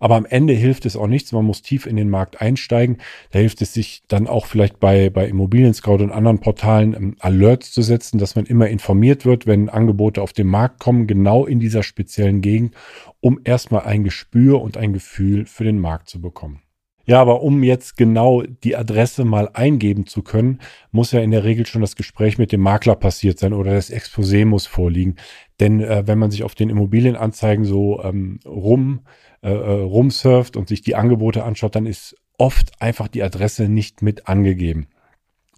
Aber 0.00 0.16
am 0.16 0.26
Ende 0.26 0.52
hilft 0.52 0.86
es 0.86 0.96
auch 0.96 1.06
nichts. 1.06 1.32
Man 1.32 1.44
muss 1.44 1.62
tief 1.62 1.86
in 1.86 1.96
den 1.96 2.10
Markt 2.10 2.40
einsteigen. 2.40 2.98
Da 3.30 3.38
hilft 3.38 3.62
es 3.62 3.74
sich 3.74 4.02
dann 4.08 4.26
auch 4.26 4.46
vielleicht 4.46 4.80
bei, 4.80 5.10
bei 5.10 5.26
Immobilien 5.26 5.74
Scout 5.74 6.02
und 6.02 6.10
anderen 6.10 6.40
Portalen 6.40 6.94
ähm, 6.94 7.16
Alerts 7.20 7.72
zu 7.72 7.82
setzen, 7.82 8.18
dass 8.18 8.36
man 8.36 8.46
immer 8.46 8.68
informiert 8.68 9.24
wird, 9.24 9.46
wenn 9.46 9.68
Angebote 9.68 10.22
auf 10.22 10.32
den 10.32 10.46
Markt 10.46 10.80
kommen, 10.80 11.06
genau 11.06 11.46
in 11.46 11.60
dieser 11.60 11.82
speziellen 11.82 12.40
Gegend, 12.40 12.74
um 13.20 13.40
erstmal 13.44 13.82
ein 13.82 14.04
Gespür 14.04 14.60
und 14.62 14.76
ein 14.76 14.92
Gefühl 14.92 15.46
für 15.46 15.64
den 15.64 15.78
Markt 15.78 16.08
zu 16.08 16.20
bekommen. 16.20 16.62
Ja, 17.08 17.22
aber 17.22 17.42
um 17.42 17.62
jetzt 17.62 17.96
genau 17.96 18.42
die 18.42 18.76
Adresse 18.76 19.24
mal 19.24 19.48
eingeben 19.54 20.04
zu 20.04 20.22
können, 20.22 20.60
muss 20.92 21.10
ja 21.10 21.20
in 21.20 21.30
der 21.30 21.42
Regel 21.42 21.64
schon 21.64 21.80
das 21.80 21.96
Gespräch 21.96 22.36
mit 22.36 22.52
dem 22.52 22.60
Makler 22.60 22.96
passiert 22.96 23.38
sein 23.38 23.54
oder 23.54 23.72
das 23.72 23.90
Exposé 23.90 24.44
muss 24.44 24.66
vorliegen. 24.66 25.16
Denn 25.58 25.80
äh, 25.80 26.06
wenn 26.06 26.18
man 26.18 26.30
sich 26.30 26.44
auf 26.44 26.54
den 26.54 26.68
Immobilienanzeigen 26.68 27.64
so 27.64 28.02
ähm, 28.02 28.40
rum, 28.44 29.00
äh, 29.42 29.50
äh, 29.50 29.82
rumsurft 29.82 30.56
und 30.56 30.68
sich 30.68 30.82
die 30.82 30.96
Angebote 30.96 31.44
anschaut, 31.44 31.74
dann 31.74 31.86
ist 31.86 32.16
oft 32.38 32.80
einfach 32.80 33.08
die 33.08 33.22
Adresse 33.22 33.68
nicht 33.68 34.02
mit 34.02 34.28
angegeben. 34.28 34.88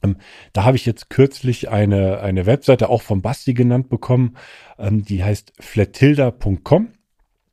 Ähm, 0.02 0.16
da 0.52 0.64
habe 0.64 0.76
ich 0.76 0.86
jetzt 0.86 1.10
kürzlich 1.10 1.68
eine, 1.68 2.20
eine 2.20 2.46
Webseite 2.46 2.88
auch 2.88 3.02
vom 3.02 3.22
Basti 3.22 3.54
genannt 3.54 3.88
bekommen, 3.88 4.36
ähm, 4.78 5.04
die 5.04 5.22
heißt 5.22 5.52
flatilda.com. 5.60 6.88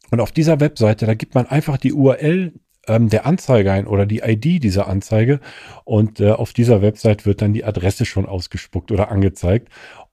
Und 0.10 0.20
auf 0.22 0.32
dieser 0.32 0.60
Webseite, 0.60 1.06
da 1.06 1.14
gibt 1.14 1.36
man 1.36 1.48
einfach 1.48 1.78
die 1.78 1.94
URL 1.94 2.54
ähm, 2.88 3.10
der 3.10 3.26
Anzeige 3.26 3.72
ein 3.72 3.88
oder 3.88 4.06
die 4.06 4.20
ID 4.20 4.64
dieser 4.64 4.88
Anzeige 4.88 5.40
und 5.84 6.20
äh, 6.20 6.32
auf 6.32 6.54
dieser 6.54 6.82
Website 6.82 7.26
wird 7.26 7.42
dann 7.42 7.54
die 7.54 7.66
Adresse 7.66 8.06
schon 8.06 8.26
ausgespuckt 8.26 8.92
oder 8.92 9.12
angezeigt. 9.12 9.70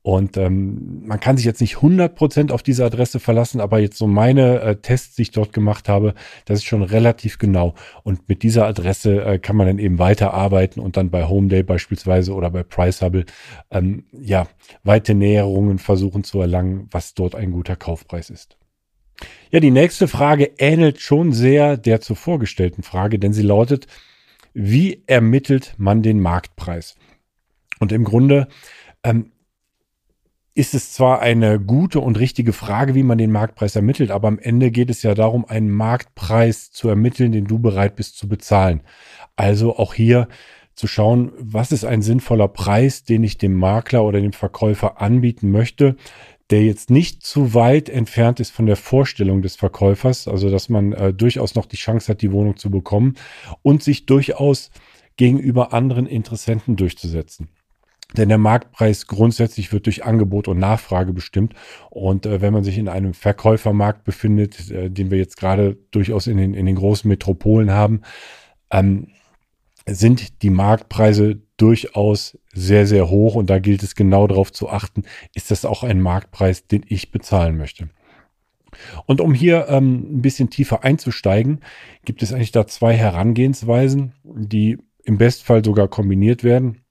Und 0.06 0.36
ähm, 0.36 1.06
man 1.06 1.18
kann 1.18 1.38
sich 1.38 1.46
jetzt 1.46 1.62
nicht 1.62 1.76
100% 1.76 2.52
auf 2.52 2.62
diese 2.62 2.84
Adresse 2.84 3.20
verlassen, 3.20 3.58
aber 3.58 3.78
jetzt 3.78 3.96
so 3.96 4.06
meine 4.06 4.60
äh, 4.60 4.76
Tests, 4.76 5.16
die 5.16 5.22
ich 5.22 5.30
dort 5.30 5.54
gemacht 5.54 5.88
habe, 5.88 6.12
das 6.44 6.58
ist 6.58 6.66
schon 6.66 6.82
relativ 6.82 7.38
genau. 7.38 7.72
Und 8.02 8.28
mit 8.28 8.42
dieser 8.42 8.66
Adresse 8.66 9.24
äh, 9.24 9.38
kann 9.38 9.56
man 9.56 9.66
dann 9.66 9.78
eben 9.78 9.98
weiterarbeiten 9.98 10.82
und 10.82 10.98
dann 10.98 11.08
bei 11.08 11.26
Homeday 11.26 11.62
beispielsweise 11.62 12.34
oder 12.34 12.50
bei 12.50 12.62
Price 12.62 13.00
ähm, 13.70 14.04
ja, 14.12 14.46
weite 14.82 15.14
Näherungen 15.14 15.78
versuchen 15.78 16.22
zu 16.22 16.38
erlangen, 16.38 16.86
was 16.90 17.14
dort 17.14 17.34
ein 17.34 17.50
guter 17.50 17.74
Kaufpreis 17.74 18.28
ist. 18.28 18.58
Ja, 19.50 19.58
die 19.58 19.70
nächste 19.70 20.06
Frage 20.06 20.50
ähnelt 20.58 21.00
schon 21.00 21.32
sehr 21.32 21.78
der 21.78 22.02
zuvor 22.02 22.38
gestellten 22.38 22.82
Frage, 22.82 23.18
denn 23.18 23.32
sie 23.32 23.40
lautet, 23.40 23.86
wie 24.52 25.02
ermittelt 25.06 25.72
man 25.78 26.02
den 26.02 26.20
Marktpreis? 26.20 26.94
Und 27.80 27.90
im 27.90 28.04
Grunde 28.04 28.48
ähm, 29.02 29.30
ist 30.54 30.74
es 30.74 30.92
zwar 30.92 31.20
eine 31.20 31.58
gute 31.58 31.98
und 32.00 32.18
richtige 32.18 32.52
Frage, 32.52 32.94
wie 32.94 33.02
man 33.02 33.18
den 33.18 33.32
Marktpreis 33.32 33.74
ermittelt, 33.74 34.12
aber 34.12 34.28
am 34.28 34.38
Ende 34.38 34.70
geht 34.70 34.88
es 34.88 35.02
ja 35.02 35.14
darum, 35.14 35.44
einen 35.44 35.70
Marktpreis 35.70 36.70
zu 36.70 36.88
ermitteln, 36.88 37.32
den 37.32 37.46
du 37.46 37.58
bereit 37.58 37.96
bist 37.96 38.16
zu 38.16 38.28
bezahlen. 38.28 38.82
Also 39.34 39.76
auch 39.76 39.94
hier 39.94 40.28
zu 40.74 40.86
schauen, 40.86 41.32
was 41.38 41.72
ist 41.72 41.84
ein 41.84 42.02
sinnvoller 42.02 42.48
Preis, 42.48 43.02
den 43.02 43.24
ich 43.24 43.36
dem 43.36 43.54
Makler 43.54 44.04
oder 44.04 44.20
dem 44.20 44.32
Verkäufer 44.32 45.00
anbieten 45.00 45.50
möchte, 45.50 45.96
der 46.50 46.62
jetzt 46.62 46.90
nicht 46.90 47.24
zu 47.24 47.54
weit 47.54 47.88
entfernt 47.88 48.38
ist 48.38 48.50
von 48.50 48.66
der 48.66 48.76
Vorstellung 48.76 49.42
des 49.42 49.56
Verkäufers, 49.56 50.28
also 50.28 50.50
dass 50.50 50.68
man 50.68 50.92
äh, 50.92 51.12
durchaus 51.12 51.54
noch 51.54 51.66
die 51.66 51.76
Chance 51.76 52.12
hat, 52.12 52.22
die 52.22 52.32
Wohnung 52.32 52.56
zu 52.56 52.70
bekommen 52.70 53.14
und 53.62 53.82
sich 53.82 54.06
durchaus 54.06 54.70
gegenüber 55.16 55.72
anderen 55.72 56.06
Interessenten 56.06 56.76
durchzusetzen. 56.76 57.48
Denn 58.16 58.28
der 58.28 58.38
Marktpreis 58.38 59.06
grundsätzlich 59.06 59.72
wird 59.72 59.86
durch 59.86 60.04
Angebot 60.04 60.48
und 60.48 60.58
Nachfrage 60.58 61.12
bestimmt. 61.12 61.54
Und 61.90 62.26
äh, 62.26 62.40
wenn 62.40 62.52
man 62.52 62.64
sich 62.64 62.78
in 62.78 62.88
einem 62.88 63.14
Verkäufermarkt 63.14 64.04
befindet, 64.04 64.70
äh, 64.70 64.90
den 64.90 65.10
wir 65.10 65.18
jetzt 65.18 65.36
gerade 65.36 65.76
durchaus 65.90 66.26
in 66.26 66.36
den, 66.36 66.54
in 66.54 66.66
den 66.66 66.76
großen 66.76 67.08
Metropolen 67.08 67.72
haben, 67.72 68.02
ähm, 68.70 69.08
sind 69.86 70.42
die 70.42 70.50
Marktpreise 70.50 71.40
durchaus 71.56 72.38
sehr, 72.52 72.86
sehr 72.86 73.10
hoch. 73.10 73.34
Und 73.34 73.50
da 73.50 73.58
gilt 73.58 73.82
es 73.82 73.94
genau 73.94 74.26
darauf 74.26 74.52
zu 74.52 74.68
achten, 74.68 75.02
ist 75.34 75.50
das 75.50 75.64
auch 75.64 75.82
ein 75.82 76.00
Marktpreis, 76.00 76.66
den 76.66 76.84
ich 76.88 77.10
bezahlen 77.10 77.56
möchte. 77.56 77.88
Und 79.06 79.20
um 79.20 79.34
hier 79.34 79.66
ähm, 79.68 80.18
ein 80.18 80.22
bisschen 80.22 80.50
tiefer 80.50 80.84
einzusteigen, 80.84 81.60
gibt 82.04 82.22
es 82.22 82.32
eigentlich 82.32 82.52
da 82.52 82.66
zwei 82.66 82.94
Herangehensweisen, 82.94 84.12
die 84.24 84.78
im 85.04 85.18
Bestfall 85.18 85.64
sogar 85.64 85.88
kombiniert 85.88 86.44
werden. 86.44 86.83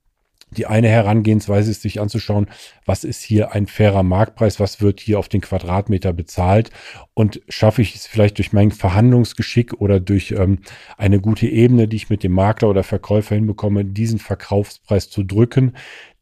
Die 0.56 0.66
eine 0.66 0.88
Herangehensweise 0.88 1.70
ist, 1.70 1.82
sich 1.82 2.00
anzuschauen, 2.00 2.46
was 2.86 3.04
ist 3.04 3.22
hier 3.22 3.52
ein 3.52 3.66
fairer 3.66 4.02
Marktpreis, 4.02 4.60
was 4.60 4.80
wird 4.80 5.00
hier 5.00 5.18
auf 5.18 5.28
den 5.28 5.40
Quadratmeter 5.40 6.12
bezahlt 6.12 6.70
und 7.14 7.40
schaffe 7.48 7.82
ich 7.82 7.94
es 7.94 8.06
vielleicht 8.06 8.38
durch 8.38 8.52
mein 8.52 8.70
Verhandlungsgeschick 8.70 9.74
oder 9.74 10.00
durch 10.00 10.32
ähm, 10.32 10.60
eine 10.96 11.20
gute 11.20 11.46
Ebene, 11.46 11.88
die 11.88 11.96
ich 11.96 12.10
mit 12.10 12.22
dem 12.22 12.32
Makler 12.32 12.68
oder 12.70 12.82
Verkäufer 12.82 13.34
hinbekomme, 13.34 13.84
diesen 13.84 14.18
Verkaufspreis 14.18 15.10
zu 15.10 15.22
drücken, 15.22 15.74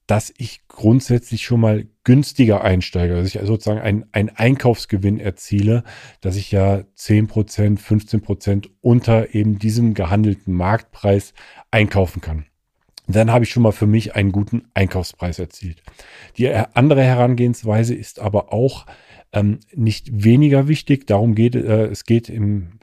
dass 0.06 0.32
ich 0.36 0.66
grundsätzlich 0.68 1.42
schon 1.42 1.60
mal 1.60 1.86
günstiger 2.04 2.62
einsteige, 2.62 3.14
dass 3.14 3.34
ich 3.34 3.40
sozusagen 3.42 3.80
einen, 3.80 4.04
einen 4.12 4.30
Einkaufsgewinn 4.30 5.20
erziele, 5.20 5.84
dass 6.20 6.36
ich 6.36 6.50
ja 6.50 6.82
10%, 6.98 7.78
15% 7.78 8.68
unter 8.80 9.34
eben 9.34 9.58
diesem 9.58 9.94
gehandelten 9.94 10.54
Marktpreis 10.54 11.34
einkaufen 11.70 12.20
kann 12.20 12.46
dann 13.16 13.31
habe 13.31 13.45
ich 13.45 13.50
schon 13.50 13.62
mal 13.62 13.73
für 13.73 13.87
mich 13.87 14.14
einen 14.14 14.33
guten 14.33 14.64
Einkaufspreis 14.75 15.38
erzielt. 15.38 15.83
Die 16.37 16.49
andere 16.49 17.02
Herangehensweise 17.02 17.95
ist 17.95 18.21
aber 18.21 18.52
auch 18.52 18.87
ähm, 19.33 19.61
nicht 19.75 20.25
weniger 20.25 20.69
wichtig. 20.69 21.07
Darum 21.07 21.35
geht 21.35 21.54
äh, 21.54 21.87
es 21.87 22.04
geht 22.04 22.28
im 22.28 22.78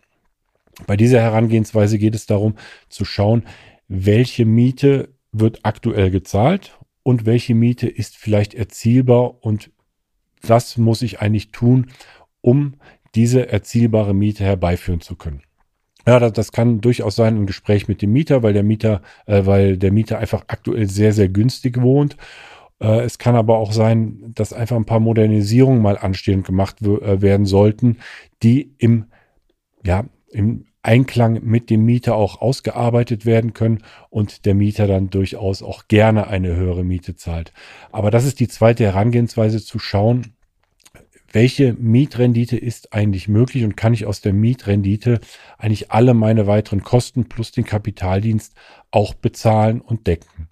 bei 0.88 0.96
dieser 0.96 1.22
Herangehensweise 1.22 1.98
geht 1.98 2.16
es 2.16 2.26
darum 2.26 2.56
zu 2.88 3.04
schauen, 3.04 3.44
welche 3.90 4.46
Miete 4.46 5.10
wird 5.32 5.60
aktuell 5.64 6.10
gezahlt 6.10 6.80
und 7.04 7.26
welche 7.26 7.54
Miete 7.54 7.88
ist 7.88 8.18
vielleicht 8.18 8.54
erzielbar 8.54 9.44
und 9.44 9.72
was 10.42 10.78
muss 10.78 11.02
ich 11.02 11.20
eigentlich 11.20 11.52
tun, 11.52 11.88
um 12.42 12.76
diese 13.16 13.50
erzielbare 13.50 14.14
Miete 14.14 14.44
herbeiführen 14.44 15.02
zu 15.02 15.16
können. 15.16 15.42
Ja, 16.10 16.18
das, 16.18 16.34
das 16.34 16.52
kann 16.52 16.82
durchaus 16.82 17.16
sein 17.16 17.36
ein 17.38 17.46
Gespräch 17.46 17.88
mit 17.88 18.02
dem 18.02 18.12
Mieter, 18.12 18.42
weil 18.42 18.54
der 18.54 18.64
Mieter, 18.64 19.04
äh, 19.28 19.46
weil 19.46 19.78
der 19.78 19.92
Mieter 19.92 20.18
einfach 20.18 20.46
aktuell 20.48 20.90
sehr, 20.90 21.14
sehr 21.14 21.30
günstig 21.30 21.84
wohnt. 21.84 22.18
Äh, 22.82 23.02
es 23.02 23.20
kann 23.20 23.36
aber 23.36 23.60
auch 23.60 23.72
sein, 23.72 24.32
dass 24.34 24.52
einfach 24.52 24.76
ein 24.76 24.86
paar 24.86 25.00
Modernisierungen 25.00 25.84
mal 25.84 26.00
anstehend 26.00 26.48
gemacht 26.48 26.82
äh, 26.82 27.22
werden 27.22 27.46
sollten, 27.46 28.00
die 28.42 28.74
im, 28.80 29.06
ja, 29.86 30.06
im 30.32 30.66
Einklang 30.82 31.44
mit 31.44 31.70
dem 31.70 31.86
Mieter 31.86 32.16
auch 32.16 32.42
ausgearbeitet 32.42 33.28
werden 33.28 33.54
können 33.54 33.84
und 34.10 34.48
der 34.48 34.56
Mieter 34.56 34.88
dann 34.88 35.12
durchaus 35.12 35.62
auch 35.62 35.88
gerne 35.90 36.26
eine 36.26 36.56
höhere 36.56 36.84
Miete 36.84 37.18
zahlt. 37.18 37.54
Aber 37.92 38.10
das 38.10 38.26
ist 38.26 38.40
die 38.40 38.48
zweite 38.48 38.84
Herangehensweise 38.84 39.64
zu 39.64 39.78
schauen, 39.78 40.34
welche 41.32 41.74
Mietrendite 41.74 42.58
ist 42.58 42.94
eigentlich 42.94 43.28
möglich 43.28 43.64
und 43.64 43.78
kann 43.78 43.94
ich 43.94 44.06
aus 44.06 44.22
der 44.22 44.34
Mietrendite 44.34 45.20
eigentlich 45.58 45.92
alle 45.92 46.14
meine 46.14 46.48
weiteren 46.48 46.84
Kosten 46.84 47.30
plus 47.30 47.52
den 47.52 47.66
Kapitaldienst 47.66 48.54
auch 48.92 49.14
bezahlen 49.14 49.82
und 49.82 50.08
decken. 50.08 50.50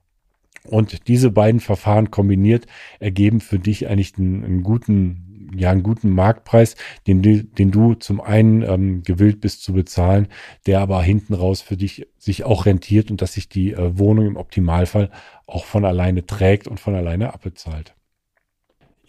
Und 0.67 1.07
diese 1.07 1.31
beiden 1.31 1.59
Verfahren 1.61 2.11
kombiniert 2.11 2.67
ergeben 2.99 3.39
für 3.39 3.59
dich 3.59 3.87
eigentlich 3.87 4.17
einen, 4.17 4.43
einen 4.43 4.63
guten, 4.63 5.53
ja, 5.55 5.71
einen 5.71 5.83
guten 5.83 6.09
Marktpreis, 6.09 6.75
den 7.07 7.21
du, 7.21 7.43
den 7.43 7.71
du 7.71 7.93
zum 7.93 8.19
einen 8.19 8.63
ähm, 8.63 9.03
gewillt 9.03 9.39
bist 9.39 9.63
zu 9.63 9.73
bezahlen, 9.73 10.27
der 10.65 10.81
aber 10.81 11.01
hinten 11.01 11.33
raus 11.33 11.61
für 11.61 11.77
dich 11.77 12.07
sich 12.17 12.43
auch 12.43 12.65
rentiert 12.65 13.09
und 13.09 13.21
dass 13.21 13.33
sich 13.33 13.47
die 13.47 13.73
äh, 13.73 13.97
Wohnung 13.97 14.27
im 14.27 14.35
Optimalfall 14.35 15.09
auch 15.45 15.65
von 15.65 15.85
alleine 15.85 16.25
trägt 16.25 16.67
und 16.67 16.79
von 16.79 16.95
alleine 16.95 17.33
abbezahlt. 17.33 17.96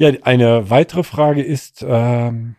Ja, 0.00 0.12
eine 0.23 0.71
weitere 0.71 1.02
Frage 1.02 1.43
ist, 1.43 1.85
ähm, 1.87 2.55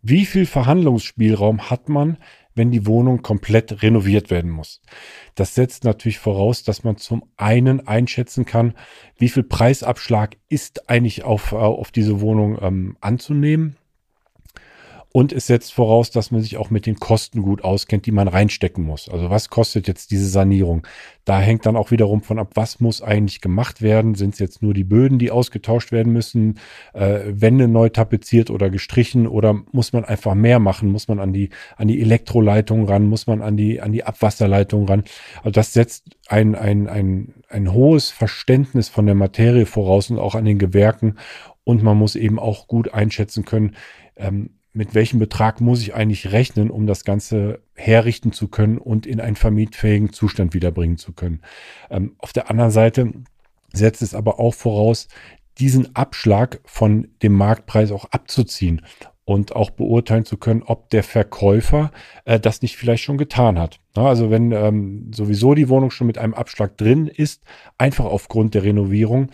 wie 0.00 0.24
viel 0.24 0.46
Verhandlungsspielraum 0.46 1.68
hat 1.68 1.90
man, 1.90 2.16
wenn 2.54 2.70
die 2.70 2.86
Wohnung 2.86 3.20
komplett 3.20 3.82
renoviert 3.82 4.30
werden 4.30 4.50
muss? 4.50 4.80
Das 5.34 5.54
setzt 5.54 5.84
natürlich 5.84 6.18
voraus, 6.18 6.62
dass 6.62 6.82
man 6.82 6.96
zum 6.96 7.24
einen 7.36 7.86
einschätzen 7.86 8.46
kann, 8.46 8.72
wie 9.18 9.28
viel 9.28 9.42
Preisabschlag 9.42 10.38
ist 10.48 10.88
eigentlich 10.88 11.22
auf, 11.22 11.52
äh, 11.52 11.56
auf 11.56 11.90
diese 11.90 12.22
Wohnung 12.22 12.58
ähm, 12.62 12.96
anzunehmen 13.02 13.76
und 15.16 15.32
es 15.32 15.46
setzt 15.46 15.72
voraus, 15.72 16.10
dass 16.10 16.32
man 16.32 16.42
sich 16.42 16.56
auch 16.56 16.70
mit 16.70 16.86
den 16.86 16.96
Kosten 16.96 17.42
gut 17.42 17.62
auskennt, 17.62 18.04
die 18.04 18.10
man 18.10 18.26
reinstecken 18.26 18.82
muss. 18.82 19.08
Also 19.08 19.30
was 19.30 19.48
kostet 19.48 19.86
jetzt 19.86 20.10
diese 20.10 20.26
Sanierung? 20.26 20.84
Da 21.24 21.38
hängt 21.38 21.66
dann 21.66 21.76
auch 21.76 21.92
wiederum 21.92 22.20
von 22.20 22.40
ab, 22.40 22.50
was 22.54 22.80
muss 22.80 23.00
eigentlich 23.00 23.40
gemacht 23.40 23.80
werden? 23.80 24.16
Sind 24.16 24.34
es 24.34 24.40
jetzt 24.40 24.60
nur 24.60 24.74
die 24.74 24.82
Böden, 24.82 25.20
die 25.20 25.30
ausgetauscht 25.30 25.92
werden 25.92 26.12
müssen, 26.12 26.58
äh, 26.94 27.20
Wände 27.26 27.68
neu 27.68 27.90
tapeziert 27.90 28.50
oder 28.50 28.70
gestrichen 28.70 29.28
oder 29.28 29.54
muss 29.70 29.92
man 29.92 30.04
einfach 30.04 30.34
mehr 30.34 30.58
machen? 30.58 30.90
Muss 30.90 31.06
man 31.06 31.20
an 31.20 31.32
die, 31.32 31.50
an 31.76 31.86
die 31.86 32.00
Elektroleitung 32.00 32.88
ran? 32.88 33.06
Muss 33.06 33.28
man 33.28 33.40
an 33.40 33.56
die, 33.56 33.80
an 33.80 33.92
die 33.92 34.02
Abwasserleitung 34.02 34.88
ran? 34.88 35.04
Also 35.38 35.52
das 35.52 35.72
setzt 35.72 36.06
ein, 36.26 36.56
ein, 36.56 36.88
ein, 36.88 37.34
ein 37.48 37.72
hohes 37.72 38.10
Verständnis 38.10 38.88
von 38.88 39.06
der 39.06 39.14
Materie 39.14 39.66
voraus 39.66 40.10
und 40.10 40.18
auch 40.18 40.34
an 40.34 40.44
den 40.44 40.58
Gewerken. 40.58 41.18
Und 41.62 41.84
man 41.84 41.96
muss 41.96 42.16
eben 42.16 42.40
auch 42.40 42.66
gut 42.66 42.92
einschätzen 42.92 43.44
können, 43.44 43.76
ähm, 44.16 44.50
mit 44.74 44.94
welchem 44.94 45.20
Betrag 45.20 45.60
muss 45.60 45.80
ich 45.80 45.94
eigentlich 45.94 46.32
rechnen, 46.32 46.68
um 46.68 46.86
das 46.86 47.04
Ganze 47.04 47.60
herrichten 47.74 48.32
zu 48.32 48.48
können 48.48 48.76
und 48.76 49.06
in 49.06 49.20
einen 49.20 49.36
vermietfähigen 49.36 50.12
Zustand 50.12 50.52
wiederbringen 50.52 50.98
zu 50.98 51.12
können. 51.12 51.40
Ähm, 51.90 52.16
auf 52.18 52.32
der 52.32 52.50
anderen 52.50 52.72
Seite 52.72 53.12
setzt 53.72 54.02
es 54.02 54.14
aber 54.14 54.40
auch 54.40 54.52
voraus, 54.52 55.08
diesen 55.58 55.94
Abschlag 55.94 56.60
von 56.64 57.08
dem 57.22 57.34
Marktpreis 57.34 57.92
auch 57.92 58.06
abzuziehen 58.06 58.82
und 59.24 59.54
auch 59.54 59.70
beurteilen 59.70 60.24
zu 60.24 60.36
können, 60.36 60.64
ob 60.64 60.90
der 60.90 61.04
Verkäufer 61.04 61.92
äh, 62.24 62.40
das 62.40 62.60
nicht 62.60 62.76
vielleicht 62.76 63.04
schon 63.04 63.16
getan 63.16 63.58
hat. 63.58 63.78
Ja, 63.96 64.06
also 64.06 64.28
wenn 64.30 64.50
ähm, 64.50 65.12
sowieso 65.14 65.54
die 65.54 65.68
Wohnung 65.68 65.90
schon 65.90 66.08
mit 66.08 66.18
einem 66.18 66.34
Abschlag 66.34 66.76
drin 66.76 67.06
ist, 67.06 67.44
einfach 67.78 68.06
aufgrund 68.06 68.54
der 68.54 68.64
Renovierung, 68.64 69.30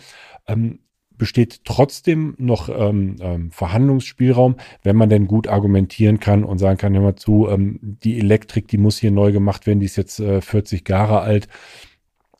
ähm, 0.47 0.79
besteht 1.21 1.65
trotzdem 1.65 2.33
noch 2.39 2.67
ähm, 2.67 3.17
ähm, 3.19 3.51
Verhandlungsspielraum, 3.51 4.55
wenn 4.81 4.95
man 4.95 5.07
denn 5.07 5.27
gut 5.27 5.47
argumentieren 5.47 6.19
kann 6.19 6.43
und 6.43 6.57
sagen 6.57 6.79
kann, 6.79 6.95
hör 6.95 7.01
mal 7.03 7.15
zu, 7.15 7.47
ähm, 7.47 7.77
die 7.81 8.17
Elektrik, 8.17 8.67
die 8.67 8.79
muss 8.79 8.97
hier 8.97 9.11
neu 9.11 9.31
gemacht 9.31 9.67
werden, 9.67 9.79
die 9.79 9.85
ist 9.85 9.97
jetzt 9.97 10.19
äh, 10.19 10.41
40 10.41 10.89
Jahre 10.89 11.19
alt 11.21 11.47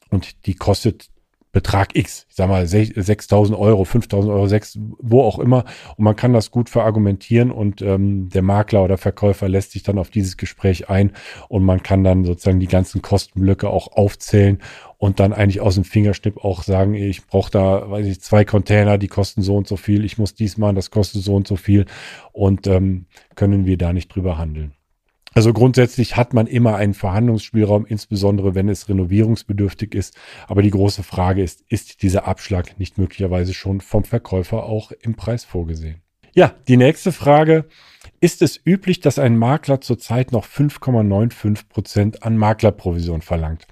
und 0.10 0.48
die 0.48 0.56
kostet 0.56 1.12
Betrag 1.52 1.96
X, 1.98 2.26
ich 2.30 2.36
sag 2.36 2.48
mal 2.48 2.64
6.000 2.64 3.58
Euro, 3.58 3.84
5.000 3.84 4.30
Euro, 4.30 4.48
6, 4.48 4.80
wo 5.00 5.22
auch 5.22 5.38
immer. 5.38 5.66
Und 5.98 6.06
man 6.06 6.16
kann 6.16 6.32
das 6.32 6.50
gut 6.50 6.70
verargumentieren 6.70 7.52
und 7.52 7.82
ähm, 7.82 8.30
der 8.30 8.42
Makler 8.42 8.84
oder 8.84 8.98
Verkäufer 8.98 9.50
lässt 9.50 9.72
sich 9.72 9.84
dann 9.84 9.98
auf 9.98 10.10
dieses 10.10 10.38
Gespräch 10.38 10.90
ein 10.90 11.12
und 11.50 11.64
man 11.64 11.84
kann 11.84 12.06
dann 12.06 12.24
sozusagen 12.24 12.62
die 12.62 12.68
ganzen 12.68 13.02
Kostenblöcke 13.02 13.70
auch 13.70 13.92
aufzählen 13.92 14.60
und 14.98 15.20
dann 15.20 15.34
eigentlich 15.34 15.60
aus 15.60 15.76
dem 15.76 15.84
Fingerschnipp 15.84 16.38
auch 16.38 16.64
sagen, 16.64 16.94
ich 16.94 17.28
brauche 17.28 17.52
da, 17.52 17.90
weiß 17.90 18.08
ich, 18.08 18.22
zwei 18.22 18.46
Container, 18.46 18.98
die 18.98 19.10
kosten 19.10 19.42
so 19.42 19.58
und 19.58 19.68
so 19.68 19.76
viel, 19.76 20.06
ich 20.06 20.18
muss 20.18 20.36
dies 20.36 20.58
machen, 20.58 20.76
das 20.76 20.90
kostet 20.90 21.22
so 21.24 21.36
und 21.36 21.48
so 21.48 21.58
viel 21.58 21.86
und 22.32 22.68
ähm, 22.68 23.08
können 23.36 23.66
wir 23.66 23.78
da 23.78 23.92
nicht 23.92 24.14
drüber 24.16 24.38
handeln. 24.38 24.74
Also 25.34 25.54
grundsätzlich 25.54 26.18
hat 26.18 26.34
man 26.34 26.46
immer 26.46 26.76
einen 26.76 26.94
Verhandlungsspielraum, 26.94 27.86
insbesondere 27.86 28.54
wenn 28.54 28.68
es 28.68 28.90
renovierungsbedürftig 28.90 29.96
ist. 29.96 30.18
Aber 30.48 30.62
die 30.62 30.72
große 30.72 31.04
Frage 31.04 31.42
ist, 31.42 31.64
ist 31.70 32.02
dieser 32.04 32.28
Abschlag 32.28 32.78
nicht 32.80 32.98
möglicherweise 32.98 33.54
schon 33.54 33.80
vom 33.80 34.04
Verkäufer 34.04 34.64
auch 34.64 34.92
im 34.92 35.16
Preis 35.16 35.46
vorgesehen? 35.46 36.02
Ja, 36.34 36.54
die 36.68 36.78
nächste 36.78 37.12
Frage. 37.12 37.66
Ist 38.20 38.42
es 38.42 38.60
üblich, 38.66 39.00
dass 39.00 39.20
ein 39.20 39.38
Makler 39.38 39.82
zurzeit 39.82 40.32
noch 40.32 40.46
5,95 40.46 41.70
Prozent 41.70 42.24
an 42.24 42.38
Maklerprovision 42.38 43.22
verlangt? 43.22 43.68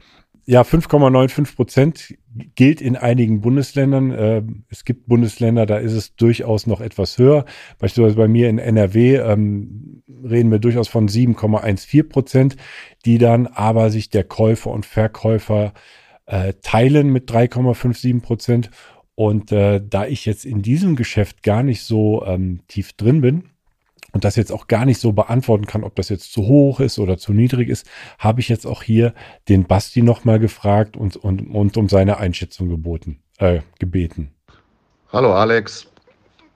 Ja, 0.52 0.64
5,95 0.64 1.56
Prozent 1.56 2.18
gilt 2.56 2.82
in 2.82 2.96
einigen 2.96 3.40
Bundesländern. 3.40 4.10
Äh, 4.10 4.42
es 4.70 4.84
gibt 4.84 5.06
Bundesländer, 5.06 5.68
da 5.68 5.78
ist 5.78 5.94
es 5.94 6.16
durchaus 6.16 6.66
noch 6.66 6.82
etwas 6.82 7.20
höher. 7.20 7.46
Beispielsweise 7.78 8.16
bei 8.16 8.28
mir 8.28 8.50
in 8.50 8.58
NRW 8.58 9.18
ähm, 9.18 10.02
reden 10.08 10.50
wir 10.50 10.58
durchaus 10.58 10.88
von 10.88 11.08
7,14 11.08 12.10
Prozent, 12.10 12.56
die 13.06 13.20
dann 13.20 13.46
aber 13.46 13.92
sich 13.92 14.10
der 14.10 14.24
Käufer 14.24 14.72
und 14.72 14.88
Verkäufer 14.88 15.72
äh, 16.26 16.54
teilen 16.64 17.14
mit 17.14 17.30
3,57 17.30 18.20
Prozent. 18.20 18.72
Und 19.14 19.52
äh, 19.52 19.80
da 19.88 20.08
ich 20.08 20.26
jetzt 20.26 20.46
in 20.46 20.64
diesem 20.64 20.96
Geschäft 20.96 21.44
gar 21.44 21.62
nicht 21.62 21.84
so 21.84 22.26
ähm, 22.26 22.62
tief 22.68 22.94
drin 22.94 23.22
bin, 23.22 23.44
und 24.12 24.24
das 24.24 24.36
jetzt 24.36 24.52
auch 24.52 24.68
gar 24.68 24.86
nicht 24.86 25.00
so 25.00 25.12
beantworten 25.12 25.66
kann, 25.66 25.84
ob 25.84 25.96
das 25.96 26.10
jetzt 26.10 26.32
zu 26.32 26.44
hoch 26.44 26.80
ist 26.80 27.00
oder 27.00 27.18
zu 27.18 27.34
niedrig 27.34 27.70
ist, 27.70 27.88
habe 28.18 28.40
ich 28.42 28.50
jetzt 28.50 28.66
auch 28.66 28.84
hier 28.84 29.14
den 29.48 29.66
Basti 29.66 30.02
nochmal 30.02 30.40
gefragt 30.40 30.98
und, 30.98 31.16
und, 31.16 31.42
und 31.54 31.78
um 31.78 31.90
seine 31.90 32.18
Einschätzung 32.18 32.70
geboten, 32.70 33.20
äh, 33.38 33.62
gebeten. 33.80 34.32
Hallo 35.12 35.34
Alex. 35.34 35.88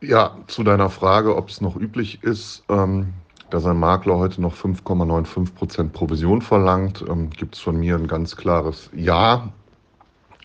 Ja, 0.01 0.38
zu 0.48 0.63
deiner 0.63 0.89
Frage, 0.89 1.36
ob 1.36 1.50
es 1.50 1.62
noch 1.62 1.77
üblich 1.77 2.22
ist, 2.24 2.63
ähm, 2.69 3.13
dass 3.50 3.65
ein 3.65 3.77
Makler 3.77 4.17
heute 4.17 4.41
noch 4.41 4.55
5,95% 4.55 5.89
Provision 5.89 6.41
verlangt, 6.41 7.05
ähm, 7.07 7.29
gibt 7.29 7.55
es 7.55 7.62
von 7.62 7.77
mir 7.77 7.95
ein 7.95 8.07
ganz 8.07 8.36
klares 8.36 8.89
Ja. 8.95 9.53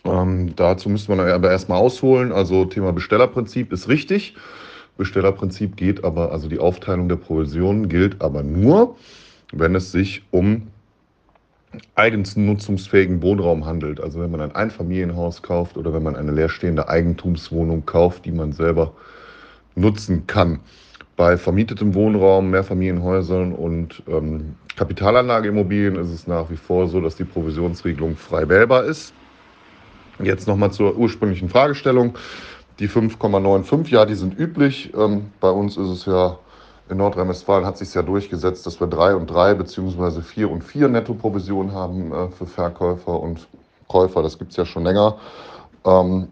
Ähm, 0.05 0.55
dazu 0.57 0.89
müsste 0.89 1.15
man 1.15 1.29
aber 1.29 1.51
erstmal 1.51 1.79
ausholen. 1.79 2.33
Also 2.33 2.65
Thema 2.67 2.93
Bestellerprinzip 2.93 3.73
ist 3.73 3.89
richtig. 3.89 4.37
Bestellerprinzip 4.99 5.77
geht 5.77 6.05
aber, 6.05 6.33
also 6.33 6.49
die 6.49 6.59
Aufteilung 6.59 7.09
der 7.09 7.17
Provisionen 7.17 7.89
gilt 7.89 8.21
aber 8.21 8.43
nur, 8.43 8.97
wenn 9.53 9.75
es 9.75 9.91
sich 9.93 10.23
um 10.31 10.69
eigens 11.95 12.37
nutzungsfähigen 12.37 13.23
Wohnraum 13.23 13.65
handelt. 13.65 14.01
Also 14.01 14.21
wenn 14.21 14.31
man 14.31 14.41
ein 14.41 14.55
Einfamilienhaus 14.55 15.43
kauft 15.43 15.77
oder 15.77 15.95
wenn 15.95 16.03
man 16.03 16.17
eine 16.17 16.33
leerstehende 16.33 16.89
Eigentumswohnung 16.89 17.87
kauft, 17.87 18.25
die 18.27 18.33
man 18.33 18.53
selber 18.53 18.93
nutzen 19.75 20.27
kann. 20.27 20.61
Bei 21.17 21.37
vermietetem 21.37 21.95
Wohnraum, 21.95 22.51
Mehrfamilienhäusern 22.51 23.53
und 23.53 24.03
ähm, 24.09 24.57
Kapitalanlageimmobilien 24.77 25.97
ist 25.97 26.11
es 26.11 26.27
nach 26.27 26.51
wie 26.51 26.57
vor 26.57 26.89
so, 26.89 27.01
dass 27.01 27.17
die 27.17 27.25
Provisionsregelung 27.25 28.17
frei 28.17 28.49
wählbar 28.49 28.85
ist. 28.85 29.13
Jetzt 30.23 30.49
nochmal 30.49 30.73
zur 30.73 30.97
ursprünglichen 30.97 31.49
Fragestellung. 31.49 32.17
Die 32.79 32.89
5,95, 32.89 33.89
ja, 33.89 34.05
die 34.05 34.15
sind 34.15 34.39
üblich. 34.39 34.93
Ähm, 34.95 35.33
bei 35.41 35.51
uns 35.51 35.77
ist 35.77 35.89
es 35.89 36.07
ja 36.07 36.39
in 36.89 36.97
Nordrhein-Westfalen 36.97 37.67
hat 37.67 37.77
sich 37.77 37.93
ja 37.93 38.03
durchgesetzt, 38.03 38.67
dass 38.67 38.81
wir 38.81 38.87
3 38.87 39.15
und 39.15 39.27
3 39.27 39.55
beziehungsweise 39.55 40.23
4 40.23 40.51
und 40.51 40.63
4 40.63 40.89
Nettoprovisionen 40.89 41.73
haben 41.73 42.13
äh, 42.13 42.29
für 42.29 42.47
Verkäufer 42.47 43.21
und 43.21 43.47
Käufer. 43.89 44.23
Das 44.23 44.39
gibt 44.39 44.53
es 44.53 44.57
ja 44.57 44.65
schon 44.65 44.85
länger. 44.85 45.17
Ähm, 45.85 46.29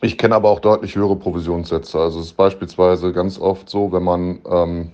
ich 0.00 0.18
kenne 0.18 0.34
aber 0.34 0.50
auch 0.50 0.60
deutlich 0.60 0.96
höhere 0.96 1.16
Provisionssätze. 1.16 1.98
Also 1.98 2.20
es 2.20 2.26
ist 2.26 2.36
beispielsweise 2.36 3.12
ganz 3.12 3.38
oft 3.38 3.68
so, 3.68 3.92
wenn 3.92 4.02
man 4.02 4.40
ähm, 4.50 4.92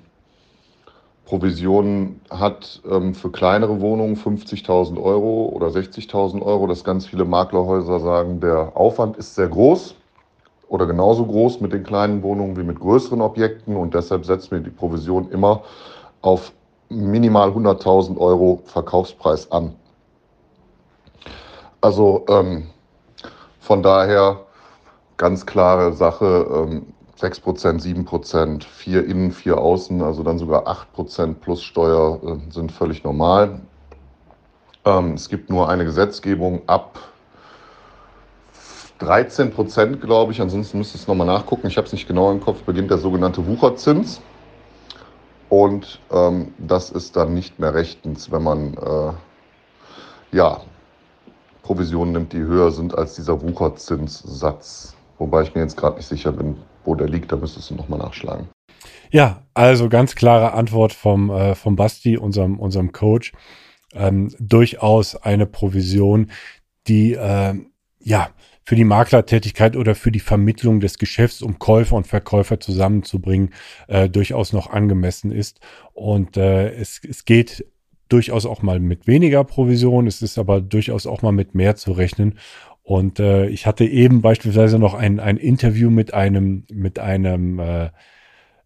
Provisionen 1.25 2.21
hat 2.31 2.83
ähm, 2.91 3.15
für 3.15 3.31
kleinere 3.31 3.81
Wohnungen 3.81 4.17
50.000 4.17 5.03
Euro 5.03 5.47
oder 5.47 5.69
60.000 5.69 6.43
Euro, 6.43 6.67
dass 6.67 6.85
ganz 6.85 7.07
viele 7.07 7.25
Maklerhäuser 7.25 7.99
sagen, 7.99 8.41
der 8.41 8.73
Aufwand 8.77 9.17
ist 9.17 9.35
sehr 9.35 9.49
groß 9.49 9.95
oder 10.75 10.87
genauso 10.87 11.25
groß 11.25 11.61
mit 11.61 11.73
den 11.73 11.85
kleinen 11.85 12.25
Wohnungen 12.25 12.57
wie 12.57 12.65
mit 12.65 12.81
größeren 12.81 13.21
Objekten 13.21 13.77
und 13.77 13.95
deshalb 13.95 14.27
setzen 14.27 14.51
wir 14.51 14.59
die 14.59 14.71
Provision 14.71 15.31
immer 15.31 15.63
auf 16.21 16.53
minimal 16.89 17.51
100.000 17.51 18.19
Euro 18.19 18.61
Verkaufspreis 18.65 19.53
an. 19.53 19.77
Also 21.81 22.25
ähm, 22.29 22.67
von 23.61 23.85
daher 23.85 24.41
ganz 25.17 25.47
klare 25.47 25.93
Sache, 25.93 26.47
ähm, 26.53 26.87
6%, 27.21 27.81
7%, 27.81 28.65
4 28.65 29.07
innen, 29.07 29.31
4 29.31 29.57
außen, 29.57 30.03
also 30.03 30.25
dann 30.25 30.39
sogar 30.39 30.67
8% 30.67 31.35
plus 31.35 31.63
Steuer 31.63 32.21
äh, 32.25 32.53
sind 32.53 32.73
völlig 32.73 33.05
normal. 33.05 33.61
Ähm, 34.85 35.13
es 35.13 35.29
gibt 35.29 35.51
nur 35.51 35.69
eine 35.69 35.85
Gesetzgebung 35.85 36.63
ab 36.67 36.99
13 39.05 39.51
Prozent, 39.51 40.01
glaube 40.01 40.33
ich, 40.33 40.41
ansonsten 40.41 40.79
müsste 40.79 40.99
es 40.99 41.07
nochmal 41.07 41.27
nachgucken, 41.27 41.67
ich 41.67 41.77
habe 41.77 41.87
es 41.87 41.93
nicht 41.93 42.09
genau 42.09 42.33
im 42.33 42.41
Kopf, 42.41 42.63
beginnt 42.63 42.91
der 42.91 42.99
sogenannte 42.99 43.47
Wucherzins. 43.47 44.21
Und 45.49 46.01
ähm, 46.11 46.53
das 46.59 46.91
ist 46.91 47.15
dann 47.17 47.35
nicht 47.35 47.59
mehr 47.59 47.75
rechtens, 47.75 48.33
wenn 48.33 48.43
man 48.43 48.75
äh, 48.75 49.13
ja, 50.37 50.61
Provisionen 51.63 52.13
nimmt, 52.13 52.33
die 52.33 52.39
höher 52.39 52.71
sind 52.71 52.97
als 52.97 53.15
dieser 53.15 53.41
Wucherzinssatz. 53.41 54.97
Wobei 55.19 55.43
ich 55.43 55.55
mir 55.55 55.61
jetzt 55.63 55.77
gerade 55.77 55.97
nicht 55.97 56.07
sicher 56.07 56.33
bin, 56.33 56.57
wo 56.85 56.95
der 56.95 57.09
liegt, 57.09 57.31
da 57.31 57.37
müsstest 57.37 57.71
du 57.71 57.75
nochmal 57.75 58.01
nachschlagen. 58.01 58.49
Ja, 59.11 59.43
also 59.55 59.89
ganz 59.89 60.15
klare 60.15 60.55
Antwort 60.55 60.93
vom, 60.93 61.31
äh, 61.31 61.55
vom 61.55 61.77
Basti, 61.77 62.19
unserem, 62.19 62.59
unserem 62.59 62.93
Coach. 62.93 63.33
Ähm, 63.93 64.35
durchaus 64.41 65.15
eine 65.15 65.47
Provision, 65.47 66.33
die 66.89 67.13
äh, 67.13 67.55
ja 68.01 68.29
für 68.65 68.77
die 68.77 68.85
Maklertätigkeit 68.85 69.77
oder 69.77 69.95
für 69.95 70.11
die 70.11 70.21
Vermittlung 70.21 70.81
des 70.81 70.99
Geschäfts, 70.99 71.43
um 71.43 71.59
Käufer 71.59 71.97
und 71.97 72.07
Verkäufer 72.07 72.61
zusammenzubringen, 72.61 73.51
äh, 73.89 74.09
durchaus 74.09 74.53
noch 74.53 74.71
angemessen 74.71 75.31
ist. 75.31 75.61
Und 75.93 76.37
äh, 76.37 76.71
es, 76.73 77.01
es 77.07 77.27
geht 77.27 77.67
durchaus 78.09 78.47
auch 78.47 78.63
mal 78.63 78.81
mit 78.81 79.07
weniger 79.07 79.45
Provision, 79.45 80.07
es 80.07 80.23
ist 80.23 80.39
aber 80.39 80.61
durchaus 80.61 81.07
auch 81.07 81.23
mal 81.23 81.33
mit 81.33 81.55
mehr 81.55 81.77
zu 81.77 81.93
rechnen. 81.93 82.39
Und 82.83 83.21
äh, 83.21 83.47
ich 83.49 83.67
hatte 83.67 83.85
eben 83.85 84.23
beispielsweise 84.23 84.79
noch 84.79 84.95
ein, 84.95 85.21
ein 85.21 85.37
Interview 85.37 85.91
mit 85.91 86.15
einem, 86.15 86.65
mit 86.73 86.99
einem 86.99 87.59
äh, 87.59 87.91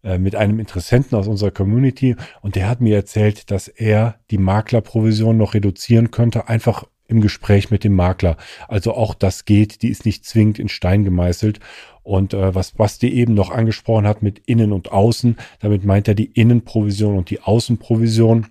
äh 0.03 0.17
mit 0.17 0.35
einem 0.35 0.59
Interessenten 0.59 1.17
aus 1.17 1.27
unserer 1.27 1.51
Community 1.51 2.15
und 2.41 2.55
der 2.55 2.69
hat 2.69 2.81
mir 2.81 2.95
erzählt, 2.95 3.51
dass 3.51 3.67
er 3.67 4.19
die 4.31 4.37
Maklerprovision 4.37 5.37
noch 5.37 5.53
reduzieren 5.53 6.11
könnte, 6.11 6.47
einfach 6.49 6.85
im 7.09 7.21
Gespräch 7.21 7.71
mit 7.71 7.83
dem 7.83 7.93
Makler. 7.93 8.37
Also 8.67 8.93
auch 8.93 9.13
das 9.13 9.45
geht, 9.45 9.81
die 9.81 9.89
ist 9.89 10.05
nicht 10.05 10.25
zwingend 10.25 10.59
in 10.59 10.69
Stein 10.69 11.03
gemeißelt. 11.03 11.59
Und 12.03 12.33
äh, 12.33 12.55
was 12.55 12.71
Basti 12.71 13.09
eben 13.09 13.33
noch 13.33 13.51
angesprochen 13.51 14.07
hat 14.07 14.23
mit 14.23 14.39
Innen 14.45 14.71
und 14.71 14.91
Außen, 14.91 15.37
damit 15.59 15.83
meint 15.83 16.07
er 16.07 16.15
die 16.15 16.31
Innenprovision 16.31 17.17
und 17.17 17.29
die 17.29 17.41
Außenprovision. 17.41 18.47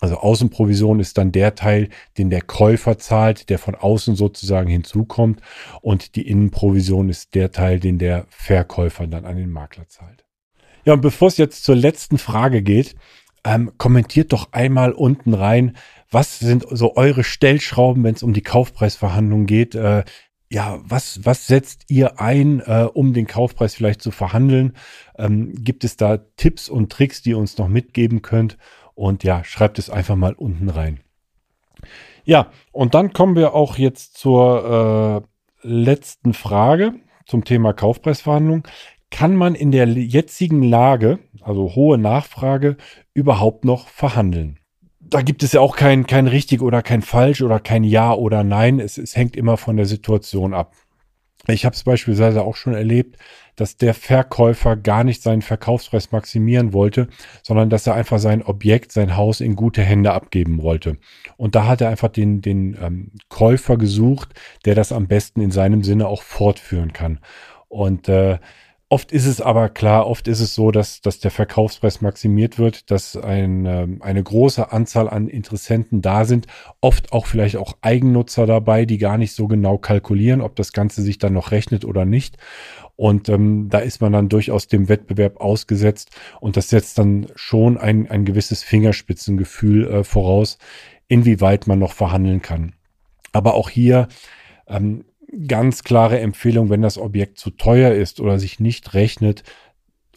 Also 0.00 0.16
Außenprovision 0.16 0.98
ist 0.98 1.16
dann 1.16 1.30
der 1.30 1.54
Teil, 1.54 1.88
den 2.18 2.28
der 2.28 2.42
Käufer 2.42 2.98
zahlt, 2.98 3.48
der 3.50 3.60
von 3.60 3.76
außen 3.76 4.16
sozusagen 4.16 4.68
hinzukommt. 4.68 5.40
Und 5.80 6.16
die 6.16 6.28
Innenprovision 6.28 7.08
ist 7.08 7.36
der 7.36 7.52
Teil, 7.52 7.78
den 7.78 7.98
der 7.98 8.26
Verkäufer 8.28 9.06
dann 9.06 9.24
an 9.24 9.36
den 9.36 9.50
Makler 9.50 9.86
zahlt. 9.88 10.24
Ja, 10.84 10.94
und 10.94 11.00
bevor 11.02 11.28
es 11.28 11.36
jetzt 11.36 11.62
zur 11.62 11.76
letzten 11.76 12.18
Frage 12.18 12.62
geht, 12.62 12.96
ähm, 13.44 13.72
kommentiert 13.78 14.32
doch 14.32 14.52
einmal 14.52 14.92
unten 14.92 15.34
rein, 15.34 15.76
was 16.10 16.38
sind 16.38 16.66
so 16.70 16.96
eure 16.96 17.24
Stellschrauben, 17.24 18.04
wenn 18.04 18.14
es 18.14 18.22
um 18.22 18.32
die 18.32 18.42
Kaufpreisverhandlung 18.42 19.46
geht? 19.46 19.74
Äh, 19.74 20.04
ja, 20.50 20.80
was, 20.84 21.24
was 21.24 21.46
setzt 21.46 21.84
ihr 21.88 22.20
ein, 22.20 22.60
äh, 22.60 22.86
um 22.92 23.14
den 23.14 23.26
Kaufpreis 23.26 23.74
vielleicht 23.74 24.02
zu 24.02 24.10
verhandeln? 24.10 24.76
Ähm, 25.16 25.54
gibt 25.54 25.82
es 25.82 25.96
da 25.96 26.18
Tipps 26.36 26.68
und 26.68 26.92
Tricks, 26.92 27.22
die 27.22 27.30
ihr 27.30 27.38
uns 27.38 27.56
noch 27.56 27.68
mitgeben 27.68 28.20
könnt? 28.20 28.58
Und 28.94 29.24
ja, 29.24 29.42
schreibt 29.44 29.78
es 29.78 29.88
einfach 29.88 30.16
mal 30.16 30.34
unten 30.34 30.68
rein. 30.68 31.00
Ja, 32.24 32.50
und 32.70 32.94
dann 32.94 33.14
kommen 33.14 33.34
wir 33.34 33.54
auch 33.54 33.78
jetzt 33.78 34.18
zur 34.18 35.24
äh, 35.64 35.66
letzten 35.66 36.34
Frage 36.34 36.94
zum 37.24 37.44
Thema 37.44 37.72
Kaufpreisverhandlung. 37.72 38.68
Kann 39.12 39.36
man 39.36 39.54
in 39.54 39.70
der 39.70 39.86
jetzigen 39.86 40.64
Lage, 40.64 41.20
also 41.40 41.76
hohe 41.76 41.98
Nachfrage, 41.98 42.76
überhaupt 43.14 43.64
noch 43.64 43.86
verhandeln? 43.86 44.58
da 45.12 45.20
gibt 45.20 45.42
es 45.42 45.52
ja 45.52 45.60
auch 45.60 45.76
kein, 45.76 46.06
kein 46.06 46.26
richtig 46.26 46.62
oder 46.62 46.82
kein 46.82 47.02
falsch 47.02 47.42
oder 47.42 47.60
kein 47.60 47.84
Ja 47.84 48.14
oder 48.14 48.44
Nein. 48.44 48.80
Es, 48.80 48.98
es 48.98 49.14
hängt 49.14 49.36
immer 49.36 49.56
von 49.56 49.76
der 49.76 49.86
Situation 49.86 50.54
ab. 50.54 50.74
Ich 51.48 51.64
habe 51.64 51.74
es 51.74 51.82
beispielsweise 51.82 52.42
auch 52.42 52.54
schon 52.54 52.72
erlebt, 52.72 53.18
dass 53.56 53.76
der 53.76 53.94
Verkäufer 53.94 54.76
gar 54.76 55.02
nicht 55.02 55.22
seinen 55.22 55.42
Verkaufspreis 55.42 56.12
maximieren 56.12 56.72
wollte, 56.72 57.08
sondern 57.42 57.68
dass 57.68 57.86
er 57.86 57.94
einfach 57.94 58.20
sein 58.20 58.42
Objekt, 58.42 58.92
sein 58.92 59.16
Haus 59.16 59.40
in 59.40 59.56
gute 59.56 59.82
Hände 59.82 60.12
abgeben 60.12 60.62
wollte. 60.62 60.98
Und 61.36 61.56
da 61.56 61.66
hat 61.66 61.80
er 61.80 61.88
einfach 61.88 62.08
den, 62.08 62.40
den 62.42 62.78
ähm, 62.80 63.10
Käufer 63.28 63.76
gesucht, 63.76 64.30
der 64.64 64.76
das 64.76 64.92
am 64.92 65.08
besten 65.08 65.40
in 65.40 65.50
seinem 65.50 65.82
Sinne 65.82 66.06
auch 66.06 66.22
fortführen 66.22 66.92
kann. 66.92 67.18
Und 67.68 68.08
äh, 68.08 68.38
Oft 68.92 69.10
ist 69.10 69.24
es 69.24 69.40
aber 69.40 69.70
klar, 69.70 70.06
oft 70.06 70.28
ist 70.28 70.40
es 70.40 70.54
so, 70.54 70.70
dass, 70.70 71.00
dass 71.00 71.18
der 71.18 71.30
Verkaufspreis 71.30 72.02
maximiert 72.02 72.58
wird, 72.58 72.90
dass 72.90 73.16
ein, 73.16 73.64
ähm, 73.64 74.02
eine 74.02 74.22
große 74.22 74.70
Anzahl 74.70 75.08
an 75.08 75.28
Interessenten 75.28 76.02
da 76.02 76.26
sind, 76.26 76.46
oft 76.82 77.10
auch 77.10 77.24
vielleicht 77.24 77.56
auch 77.56 77.78
Eigennutzer 77.80 78.44
dabei, 78.44 78.84
die 78.84 78.98
gar 78.98 79.16
nicht 79.16 79.32
so 79.32 79.48
genau 79.48 79.78
kalkulieren, 79.78 80.42
ob 80.42 80.56
das 80.56 80.74
Ganze 80.74 81.00
sich 81.00 81.16
dann 81.16 81.32
noch 81.32 81.52
rechnet 81.52 81.86
oder 81.86 82.04
nicht. 82.04 82.36
Und 82.94 83.30
ähm, 83.30 83.70
da 83.70 83.78
ist 83.78 84.02
man 84.02 84.12
dann 84.12 84.28
durchaus 84.28 84.66
dem 84.66 84.90
Wettbewerb 84.90 85.40
ausgesetzt 85.40 86.10
und 86.40 86.58
das 86.58 86.68
setzt 86.68 86.98
dann 86.98 87.28
schon 87.34 87.78
ein, 87.78 88.10
ein 88.10 88.26
gewisses 88.26 88.62
Fingerspitzengefühl 88.62 89.86
äh, 89.86 90.04
voraus, 90.04 90.58
inwieweit 91.08 91.66
man 91.66 91.78
noch 91.78 91.94
verhandeln 91.94 92.42
kann. 92.42 92.74
Aber 93.32 93.54
auch 93.54 93.70
hier 93.70 94.08
ähm, 94.66 95.06
ganz 95.46 95.82
klare 95.84 96.20
Empfehlung, 96.20 96.70
wenn 96.70 96.82
das 96.82 96.98
Objekt 96.98 97.38
zu 97.38 97.50
teuer 97.50 97.92
ist 97.92 98.20
oder 98.20 98.38
sich 98.38 98.60
nicht 98.60 98.94
rechnet 98.94 99.42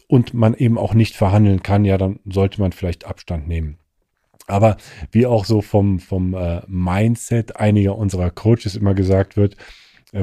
und 0.08 0.34
man 0.34 0.54
eben 0.54 0.78
auch 0.78 0.94
nicht 0.94 1.16
verhandeln 1.16 1.62
kann, 1.62 1.84
ja, 1.84 1.98
dann 1.98 2.20
sollte 2.26 2.60
man 2.60 2.72
vielleicht 2.72 3.06
Abstand 3.06 3.48
nehmen. 3.48 3.78
Aber 4.46 4.76
wie 5.10 5.26
auch 5.26 5.44
so 5.44 5.60
vom, 5.60 5.98
vom 5.98 6.34
äh, 6.34 6.62
Mindset 6.68 7.56
einiger 7.56 7.96
unserer 7.96 8.30
Coaches 8.30 8.76
immer 8.76 8.94
gesagt 8.94 9.36
wird, 9.36 9.56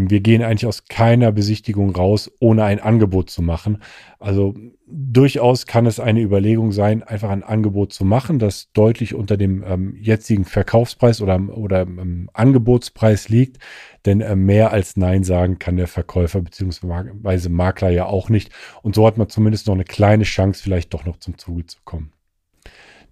wir 0.10 0.22
gehen 0.22 0.42
eigentlich 0.42 0.66
aus 0.66 0.86
keiner 0.86 1.32
Besichtigung 1.32 1.96
raus, 1.96 2.32
ohne 2.40 2.64
ein 2.64 2.80
Angebot 2.80 3.30
zu 3.30 3.42
machen. 3.42 3.84
Also 4.20 4.56
durchaus 4.88 5.66
kann 5.66 5.86
es 5.86 6.00
eine 6.00 6.22
Überlegung 6.22 6.72
sein, 6.72 7.04
einfach 7.04 7.30
ein 7.30 7.44
Angebot 7.44 7.94
zu 7.94 8.06
machen, 8.06 8.40
das 8.40 8.72
deutlich 8.74 9.14
unter 9.14 9.38
dem 9.38 9.64
ähm, 9.66 9.96
jetzigen 10.00 10.46
Verkaufspreis 10.46 11.22
oder, 11.22 11.40
oder 11.56 11.82
ähm, 11.82 12.30
Angebotspreis 12.34 13.30
liegt. 13.30 13.58
Denn 14.06 14.22
äh, 14.22 14.36
mehr 14.36 14.72
als 14.72 14.98
Nein 14.98 15.24
sagen 15.24 15.60
kann 15.60 15.78
der 15.78 15.88
Verkäufer 15.88 16.42
bzw. 16.42 17.50
Makler 17.50 17.90
ja 17.90 18.06
auch 18.06 18.30
nicht. 18.30 18.52
Und 18.82 18.96
so 18.96 19.06
hat 19.06 19.18
man 19.18 19.30
zumindest 19.30 19.68
noch 19.68 19.76
eine 19.76 19.86
kleine 19.86 20.24
Chance, 20.24 20.64
vielleicht 20.64 20.94
doch 20.94 21.06
noch 21.06 21.18
zum 21.18 21.38
Zuge 21.38 21.66
zu 21.66 21.78
kommen. 21.84 22.12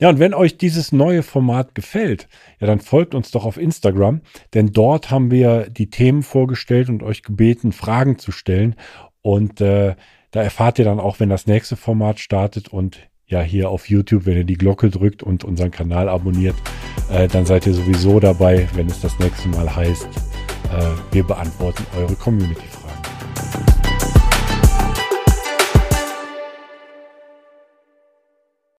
Ja, 0.01 0.09
und 0.09 0.17
wenn 0.17 0.33
euch 0.33 0.57
dieses 0.57 0.91
neue 0.91 1.21
Format 1.21 1.75
gefällt, 1.75 2.27
ja, 2.59 2.65
dann 2.65 2.79
folgt 2.79 3.13
uns 3.13 3.29
doch 3.29 3.45
auf 3.45 3.57
Instagram, 3.57 4.21
denn 4.55 4.71
dort 4.71 5.11
haben 5.11 5.29
wir 5.29 5.69
die 5.69 5.91
Themen 5.91 6.23
vorgestellt 6.23 6.89
und 6.89 7.03
euch 7.03 7.21
gebeten, 7.21 7.71
Fragen 7.71 8.17
zu 8.17 8.31
stellen. 8.31 8.75
Und 9.21 9.61
äh, 9.61 9.95
da 10.31 10.41
erfahrt 10.41 10.79
ihr 10.79 10.85
dann 10.85 10.99
auch, 10.99 11.19
wenn 11.19 11.29
das 11.29 11.45
nächste 11.45 11.75
Format 11.75 12.19
startet 12.19 12.67
und 12.67 12.97
ja, 13.27 13.41
hier 13.41 13.69
auf 13.69 13.89
YouTube, 13.89 14.25
wenn 14.25 14.37
ihr 14.37 14.43
die 14.43 14.57
Glocke 14.57 14.89
drückt 14.89 15.21
und 15.21 15.43
unseren 15.43 15.69
Kanal 15.69 16.09
abonniert, 16.09 16.55
äh, 17.11 17.27
dann 17.27 17.45
seid 17.45 17.67
ihr 17.67 17.73
sowieso 17.73 18.19
dabei, 18.19 18.67
wenn 18.73 18.87
es 18.87 19.01
das 19.01 19.19
nächste 19.19 19.49
Mal 19.49 19.73
heißt, 19.73 20.07
äh, 20.07 21.13
wir 21.13 21.23
beantworten 21.23 21.85
eure 21.95 22.15
Community-Fragen. 22.15 22.80